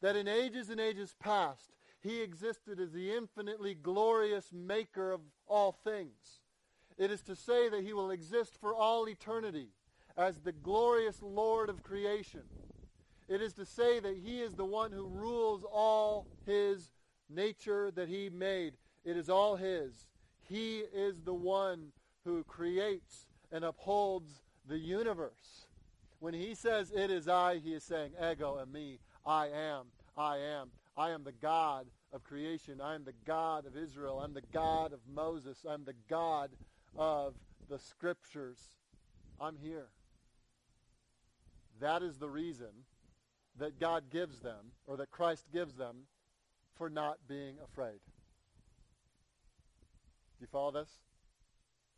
[0.00, 5.72] That in ages and ages past, he existed as the infinitely glorious maker of all
[5.72, 6.40] things.
[6.96, 9.68] It is to say that he will exist for all eternity
[10.18, 12.42] as the glorious Lord of creation.
[13.28, 16.90] It is to say that he is the one who rules all his
[17.30, 18.74] nature that he made.
[19.04, 20.08] It is all his.
[20.48, 21.92] He is the one
[22.24, 25.68] who creates and upholds the universe.
[26.18, 30.72] When he says, it is I, he is saying, ego eimi, I am, I am.
[30.96, 32.80] I am the God of creation.
[32.80, 34.18] I am the God of Israel.
[34.18, 35.64] I'm the God of Moses.
[35.68, 36.50] I'm the God
[36.96, 37.34] of
[37.68, 38.58] the scriptures.
[39.40, 39.90] I'm here.
[41.80, 42.84] That is the reason
[43.58, 46.06] that God gives them, or that Christ gives them,
[46.76, 48.00] for not being afraid.
[50.38, 50.90] Do you follow this?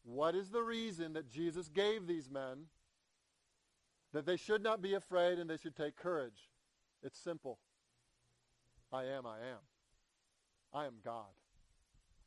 [0.03, 2.66] What is the reason that Jesus gave these men
[4.12, 6.49] that they should not be afraid and they should take courage?
[7.03, 7.59] It's simple.
[8.93, 9.61] I am, I am.
[10.72, 11.26] I am God.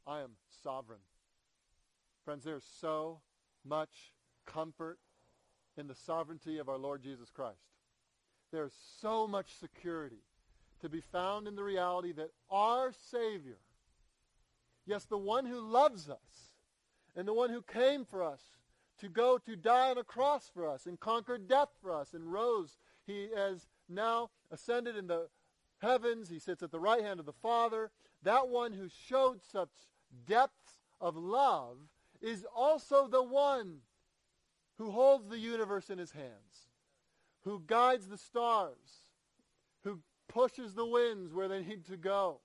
[0.06, 0.32] I am
[0.64, 1.00] sovereign.
[2.24, 3.22] Friends, there's so
[3.66, 4.14] much
[4.46, 5.00] comfort
[5.78, 7.58] in the sovereignty of our Lord Jesus Christ.
[8.52, 10.24] There's so much security
[10.82, 13.58] to be found in the reality that our Savior,
[14.86, 16.54] yes, the one who loves us
[17.16, 18.42] and the one who came for us
[19.00, 22.32] to go to die on a cross for us and conquered death for us and
[22.32, 25.28] rose, he has now ascended in the
[25.82, 26.30] heavens.
[26.30, 27.92] He sits at the right hand of the Father.
[28.22, 29.72] That one who showed such
[30.28, 31.78] depths of love
[32.22, 33.80] is also the one
[34.84, 36.68] who holds the universe in his hands,
[37.46, 39.08] who guides the stars,
[39.86, 42.42] who pushes the winds where they need to go,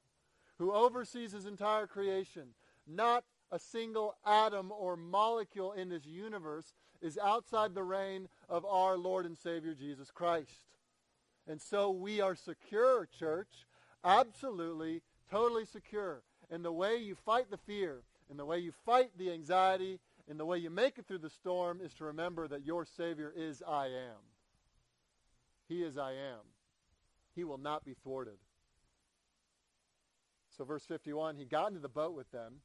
[0.58, 2.50] who oversees his entire creation.
[2.86, 8.96] Not a single atom or molecule in this universe is outside the reign of our
[8.96, 10.66] Lord and Savior Jesus Christ.
[11.48, 13.66] And so we are secure, church,
[14.04, 16.22] absolutely, totally secure.
[16.52, 19.98] And the way you fight the fear, and the way you fight the anxiety,
[20.28, 23.32] and the way you make it through the storm is to remember that your Savior
[23.34, 24.20] is I am.
[25.68, 26.44] He is I am.
[27.34, 28.38] He will not be thwarted.
[30.56, 32.56] So verse 51, he got into the boat with them,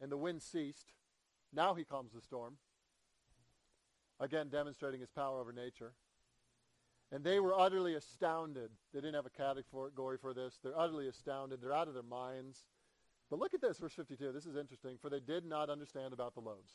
[0.00, 0.92] and the wind ceased.
[1.52, 2.56] Now he calms the storm,
[4.20, 5.92] again demonstrating his power over nature.
[7.10, 8.70] And they were utterly astounded.
[8.92, 10.58] They didn't have a category for this.
[10.62, 11.62] They're utterly astounded.
[11.62, 12.66] They're out of their minds.
[13.30, 14.32] But look at this, verse 52.
[14.32, 14.96] This is interesting.
[15.00, 16.72] For they did not understand about the loaves,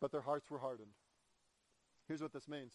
[0.00, 0.92] but their hearts were hardened.
[2.06, 2.74] Here's what this means.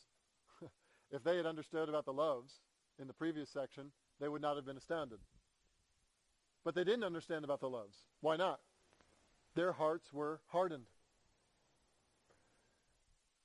[1.12, 2.62] if they had understood about the loaves
[3.00, 5.20] in the previous section, they would not have been astounded.
[6.64, 7.98] But they didn't understand about the loaves.
[8.22, 8.60] Why not?
[9.56, 10.86] Their hearts were hardened.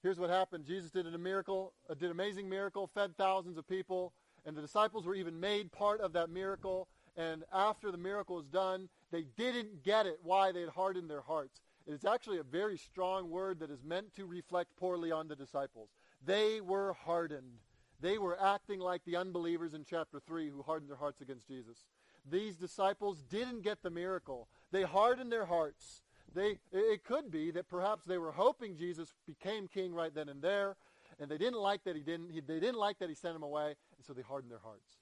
[0.02, 0.64] Here's what happened.
[0.64, 4.12] Jesus did a miracle, uh, did an amazing miracle, fed thousands of people,
[4.46, 6.88] and the disciples were even made part of that miracle.
[7.18, 11.20] And after the miracle was done, they didn't get it why they had hardened their
[11.20, 11.60] hearts.
[11.84, 15.34] It is actually a very strong word that is meant to reflect poorly on the
[15.34, 15.88] disciples.
[16.24, 17.58] They were hardened.
[18.00, 21.86] They were acting like the unbelievers in chapter 3 who hardened their hearts against Jesus.
[22.30, 24.48] These disciples didn't get the miracle.
[24.70, 26.02] They hardened their hearts.
[26.34, 30.40] They, it could be that perhaps they were hoping Jesus became king right then and
[30.42, 30.76] there,
[31.18, 32.30] and they didn't like that he didn't.
[32.30, 34.98] He, they didn't like that he sent him away, and so they hardened their hearts.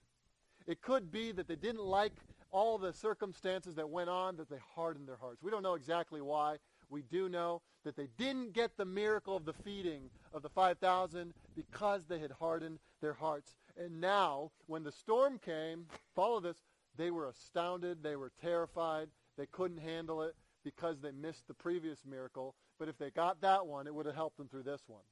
[0.66, 2.12] It could be that they didn't like
[2.50, 5.42] all the circumstances that went on, that they hardened their hearts.
[5.42, 6.56] We don't know exactly why.
[6.88, 11.34] We do know that they didn't get the miracle of the feeding of the 5,000
[11.54, 13.56] because they had hardened their hearts.
[13.76, 16.56] And now, when the storm came, follow this,
[16.96, 18.02] they were astounded.
[18.02, 19.08] They were terrified.
[19.36, 22.54] They couldn't handle it because they missed the previous miracle.
[22.78, 25.04] But if they got that one, it would have helped them through this one.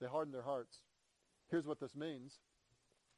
[0.00, 0.78] They hardened their hearts.
[1.50, 2.38] Here's what this means.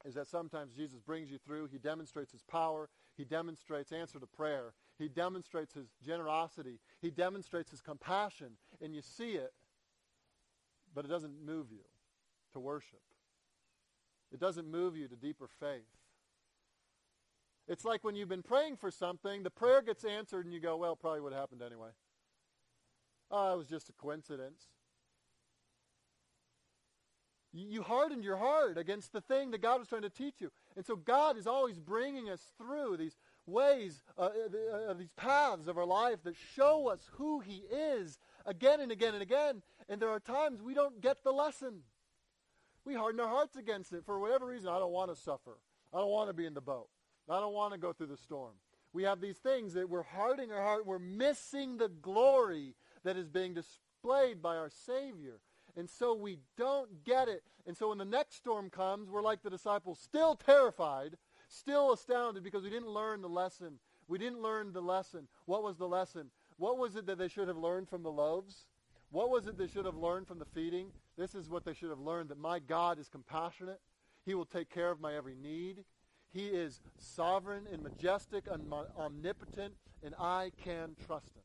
[0.05, 1.67] Is that sometimes Jesus brings you through.
[1.71, 2.89] He demonstrates his power.
[3.17, 4.73] He demonstrates answer to prayer.
[4.99, 6.79] He demonstrates his generosity.
[7.01, 8.51] He demonstrates his compassion.
[8.81, 9.53] And you see it,
[10.93, 11.83] but it doesn't move you
[12.53, 13.01] to worship.
[14.31, 15.81] It doesn't move you to deeper faith.
[17.67, 20.77] It's like when you've been praying for something, the prayer gets answered, and you go,
[20.77, 21.89] well, probably would have happened anyway.
[23.31, 24.67] Oh, it was just a coincidence.
[27.57, 30.51] You hardened your heart against the thing that God was trying to teach you.
[30.75, 35.67] And so God is always bringing us through these ways, uh, uh, uh, these paths
[35.67, 39.61] of our life that show us who he is again and again and again.
[39.87, 41.83] And there are times we don't get the lesson.
[42.83, 44.67] We harden our hearts against it for whatever reason.
[44.67, 45.57] I don't want to suffer.
[45.93, 46.89] I don't want to be in the boat.
[47.29, 48.53] I don't want to go through the storm.
[48.91, 50.85] We have these things that we're hardening our heart.
[50.85, 55.39] We're missing the glory that is being displayed by our Savior.
[55.77, 57.43] And so we don't get it.
[57.67, 61.17] And so when the next storm comes, we're like the disciples, still terrified,
[61.47, 63.79] still astounded because we didn't learn the lesson.
[64.07, 65.27] We didn't learn the lesson.
[65.45, 66.29] What was the lesson?
[66.57, 68.67] What was it that they should have learned from the loaves?
[69.11, 70.91] What was it they should have learned from the feeding?
[71.17, 73.79] This is what they should have learned, that my God is compassionate.
[74.25, 75.83] He will take care of my every need.
[76.31, 79.73] He is sovereign and majestic and omnipotent,
[80.03, 81.43] and I can trust him.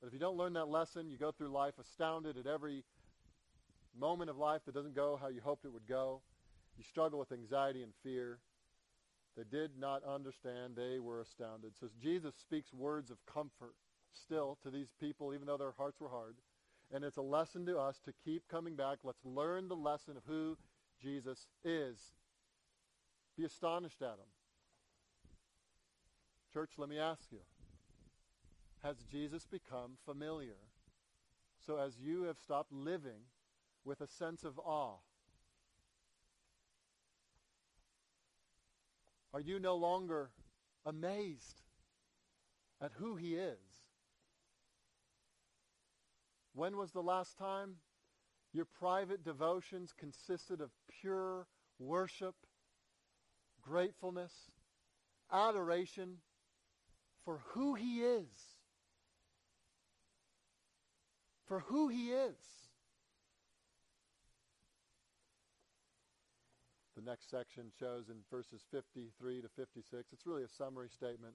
[0.00, 2.84] But if you don't learn that lesson, you go through life astounded at every
[3.98, 6.20] moment of life that doesn't go how you hoped it would go.
[6.76, 8.38] You struggle with anxiety and fear.
[9.36, 10.76] They did not understand.
[10.76, 11.72] They were astounded.
[11.78, 13.74] So Jesus speaks words of comfort
[14.12, 16.36] still to these people, even though their hearts were hard.
[16.92, 18.98] And it's a lesson to us to keep coming back.
[19.02, 20.56] Let's learn the lesson of who
[21.02, 21.98] Jesus is.
[23.36, 24.30] Be astonished at him.
[26.52, 27.40] Church, let me ask you.
[28.82, 30.56] Has Jesus become familiar?
[31.66, 33.26] So as you have stopped living
[33.86, 34.96] with a sense of awe,
[39.32, 40.30] are you no longer
[40.84, 41.62] amazed
[42.82, 43.84] at who he is?
[46.52, 47.76] When was the last time
[48.52, 50.70] your private devotions consisted of
[51.00, 51.46] pure
[51.78, 52.34] worship,
[53.62, 54.32] gratefulness,
[55.32, 56.16] adoration
[57.24, 58.56] for who he is?
[61.44, 62.34] For who he is.
[66.95, 70.12] The next section shows in verses 53 to 56.
[70.12, 71.34] It's really a summary statement.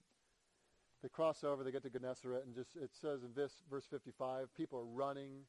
[1.02, 4.54] They cross over, they get to Gennesaret, and just it says in this, verse 55,
[4.56, 5.46] people are running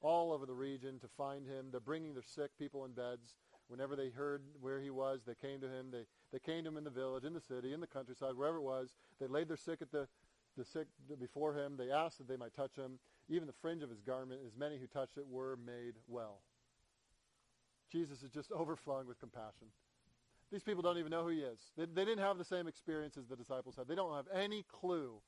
[0.00, 1.66] all over the region to find him.
[1.70, 3.34] They're bringing their sick people in beds.
[3.68, 5.90] Whenever they heard where he was, they came to him.
[5.90, 8.58] They, they came to him in the village, in the city, in the countryside, wherever
[8.58, 8.94] it was.
[9.20, 10.06] They laid their sick at the,
[10.56, 10.86] the sick
[11.18, 11.76] before him.
[11.76, 12.98] They asked that they might touch him.
[13.28, 16.40] Even the fringe of his garment, as many who touched it were made well.
[17.94, 19.68] Jesus is just overflowing with compassion.
[20.50, 21.60] These people don't even know who he is.
[21.78, 23.86] They, they didn't have the same experience as the disciples had.
[23.86, 25.20] They don't have any clue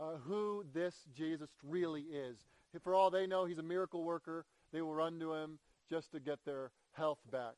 [0.00, 2.38] uh, who this Jesus really is.
[2.80, 4.46] For all they know, he's a miracle worker.
[4.72, 5.58] They will run to him
[5.90, 7.56] just to get their health back.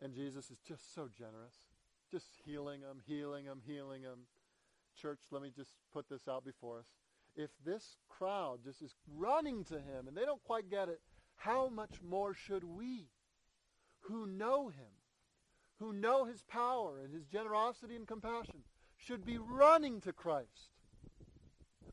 [0.00, 1.54] And Jesus is just so generous,
[2.12, 4.20] just healing them, healing them, healing them.
[5.00, 6.86] Church, let me just put this out before us.
[7.34, 11.00] If this crowd just is running to him and they don't quite get it,
[11.36, 13.08] how much more should we
[14.02, 14.92] who know him,
[15.78, 18.60] who know his power and his generosity and compassion,
[18.96, 20.70] should be running to Christ?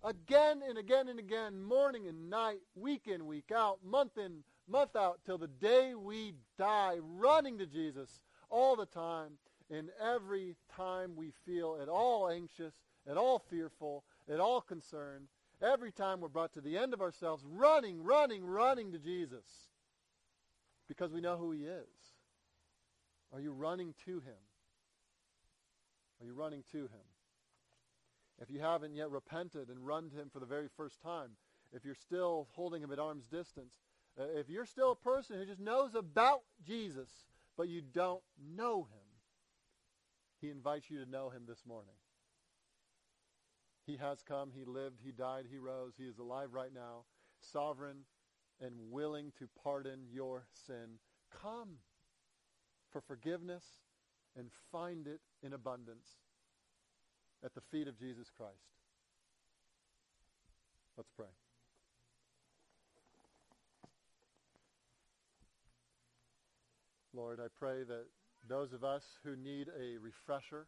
[0.04, 4.96] Again and again and again, morning and night, week in, week out, month in, month
[4.96, 9.32] out, till the day we die, running to Jesus all the time.
[9.72, 12.74] And every time we feel at all anxious,
[13.10, 15.28] at all fearful, at all concerned,
[15.62, 19.46] every time we're brought to the end of ourselves, running, running, running to Jesus
[20.88, 21.88] because we know who he is.
[23.34, 24.42] Are you running to him?
[26.20, 27.08] Are you running to him?
[28.42, 31.32] If you haven't yet repented and run to him for the very first time,
[31.72, 33.74] if you're still holding him at arm's distance,
[34.20, 37.10] uh, if you're still a person who just knows about Jesus,
[37.58, 38.24] but you don't
[38.56, 39.10] know him,
[40.42, 41.94] he invites you to know him this morning.
[43.86, 47.06] He has come, he lived, he died, he rose, he is alive right now,
[47.42, 48.06] sovereign
[48.62, 51.00] and willing to pardon your sin.
[51.42, 51.78] Come
[52.92, 53.64] for forgiveness
[54.38, 56.08] and find it in abundance
[57.44, 58.56] at the feet of Jesus Christ.
[60.98, 61.28] Let's pray.
[67.14, 68.06] Lord, I pray that
[68.48, 70.68] those of us who need a refresher,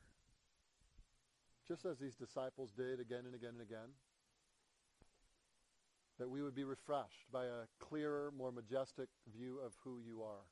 [1.68, 3.90] just as these disciples did again and again and again,
[6.20, 10.46] that we would be refreshed by a clearer, more majestic view of who you are.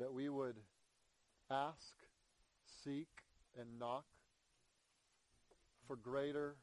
[0.00, 0.56] That we would
[1.50, 1.94] ask,
[2.84, 3.08] seek,
[3.58, 4.04] and knock
[5.86, 6.56] for greater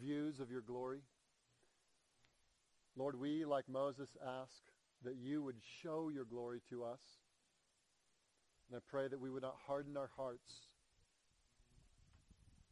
[0.00, 1.00] views of your glory.
[2.96, 4.62] Lord, we, like Moses, ask
[5.04, 7.00] that you would show your glory to us.
[8.68, 10.68] And I pray that we would not harden our hearts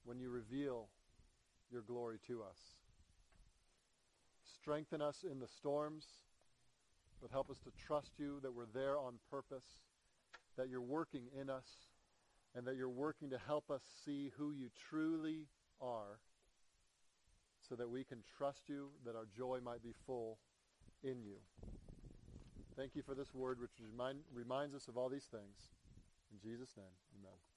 [0.04, 0.88] when you reveal
[1.70, 2.58] your glory to us.
[4.60, 6.04] Strengthen us in the storms,
[7.20, 9.82] but help us to trust you that we're there on purpose,
[10.56, 11.66] that you're working in us,
[12.54, 15.46] and that you're working to help us see who you truly
[15.80, 16.18] are
[17.68, 20.38] so that we can trust you, that our joy might be full
[21.04, 21.36] in you.
[22.76, 25.70] Thank you for this word, which remind, reminds us of all these things.
[26.32, 27.49] In Jesus' name, amen.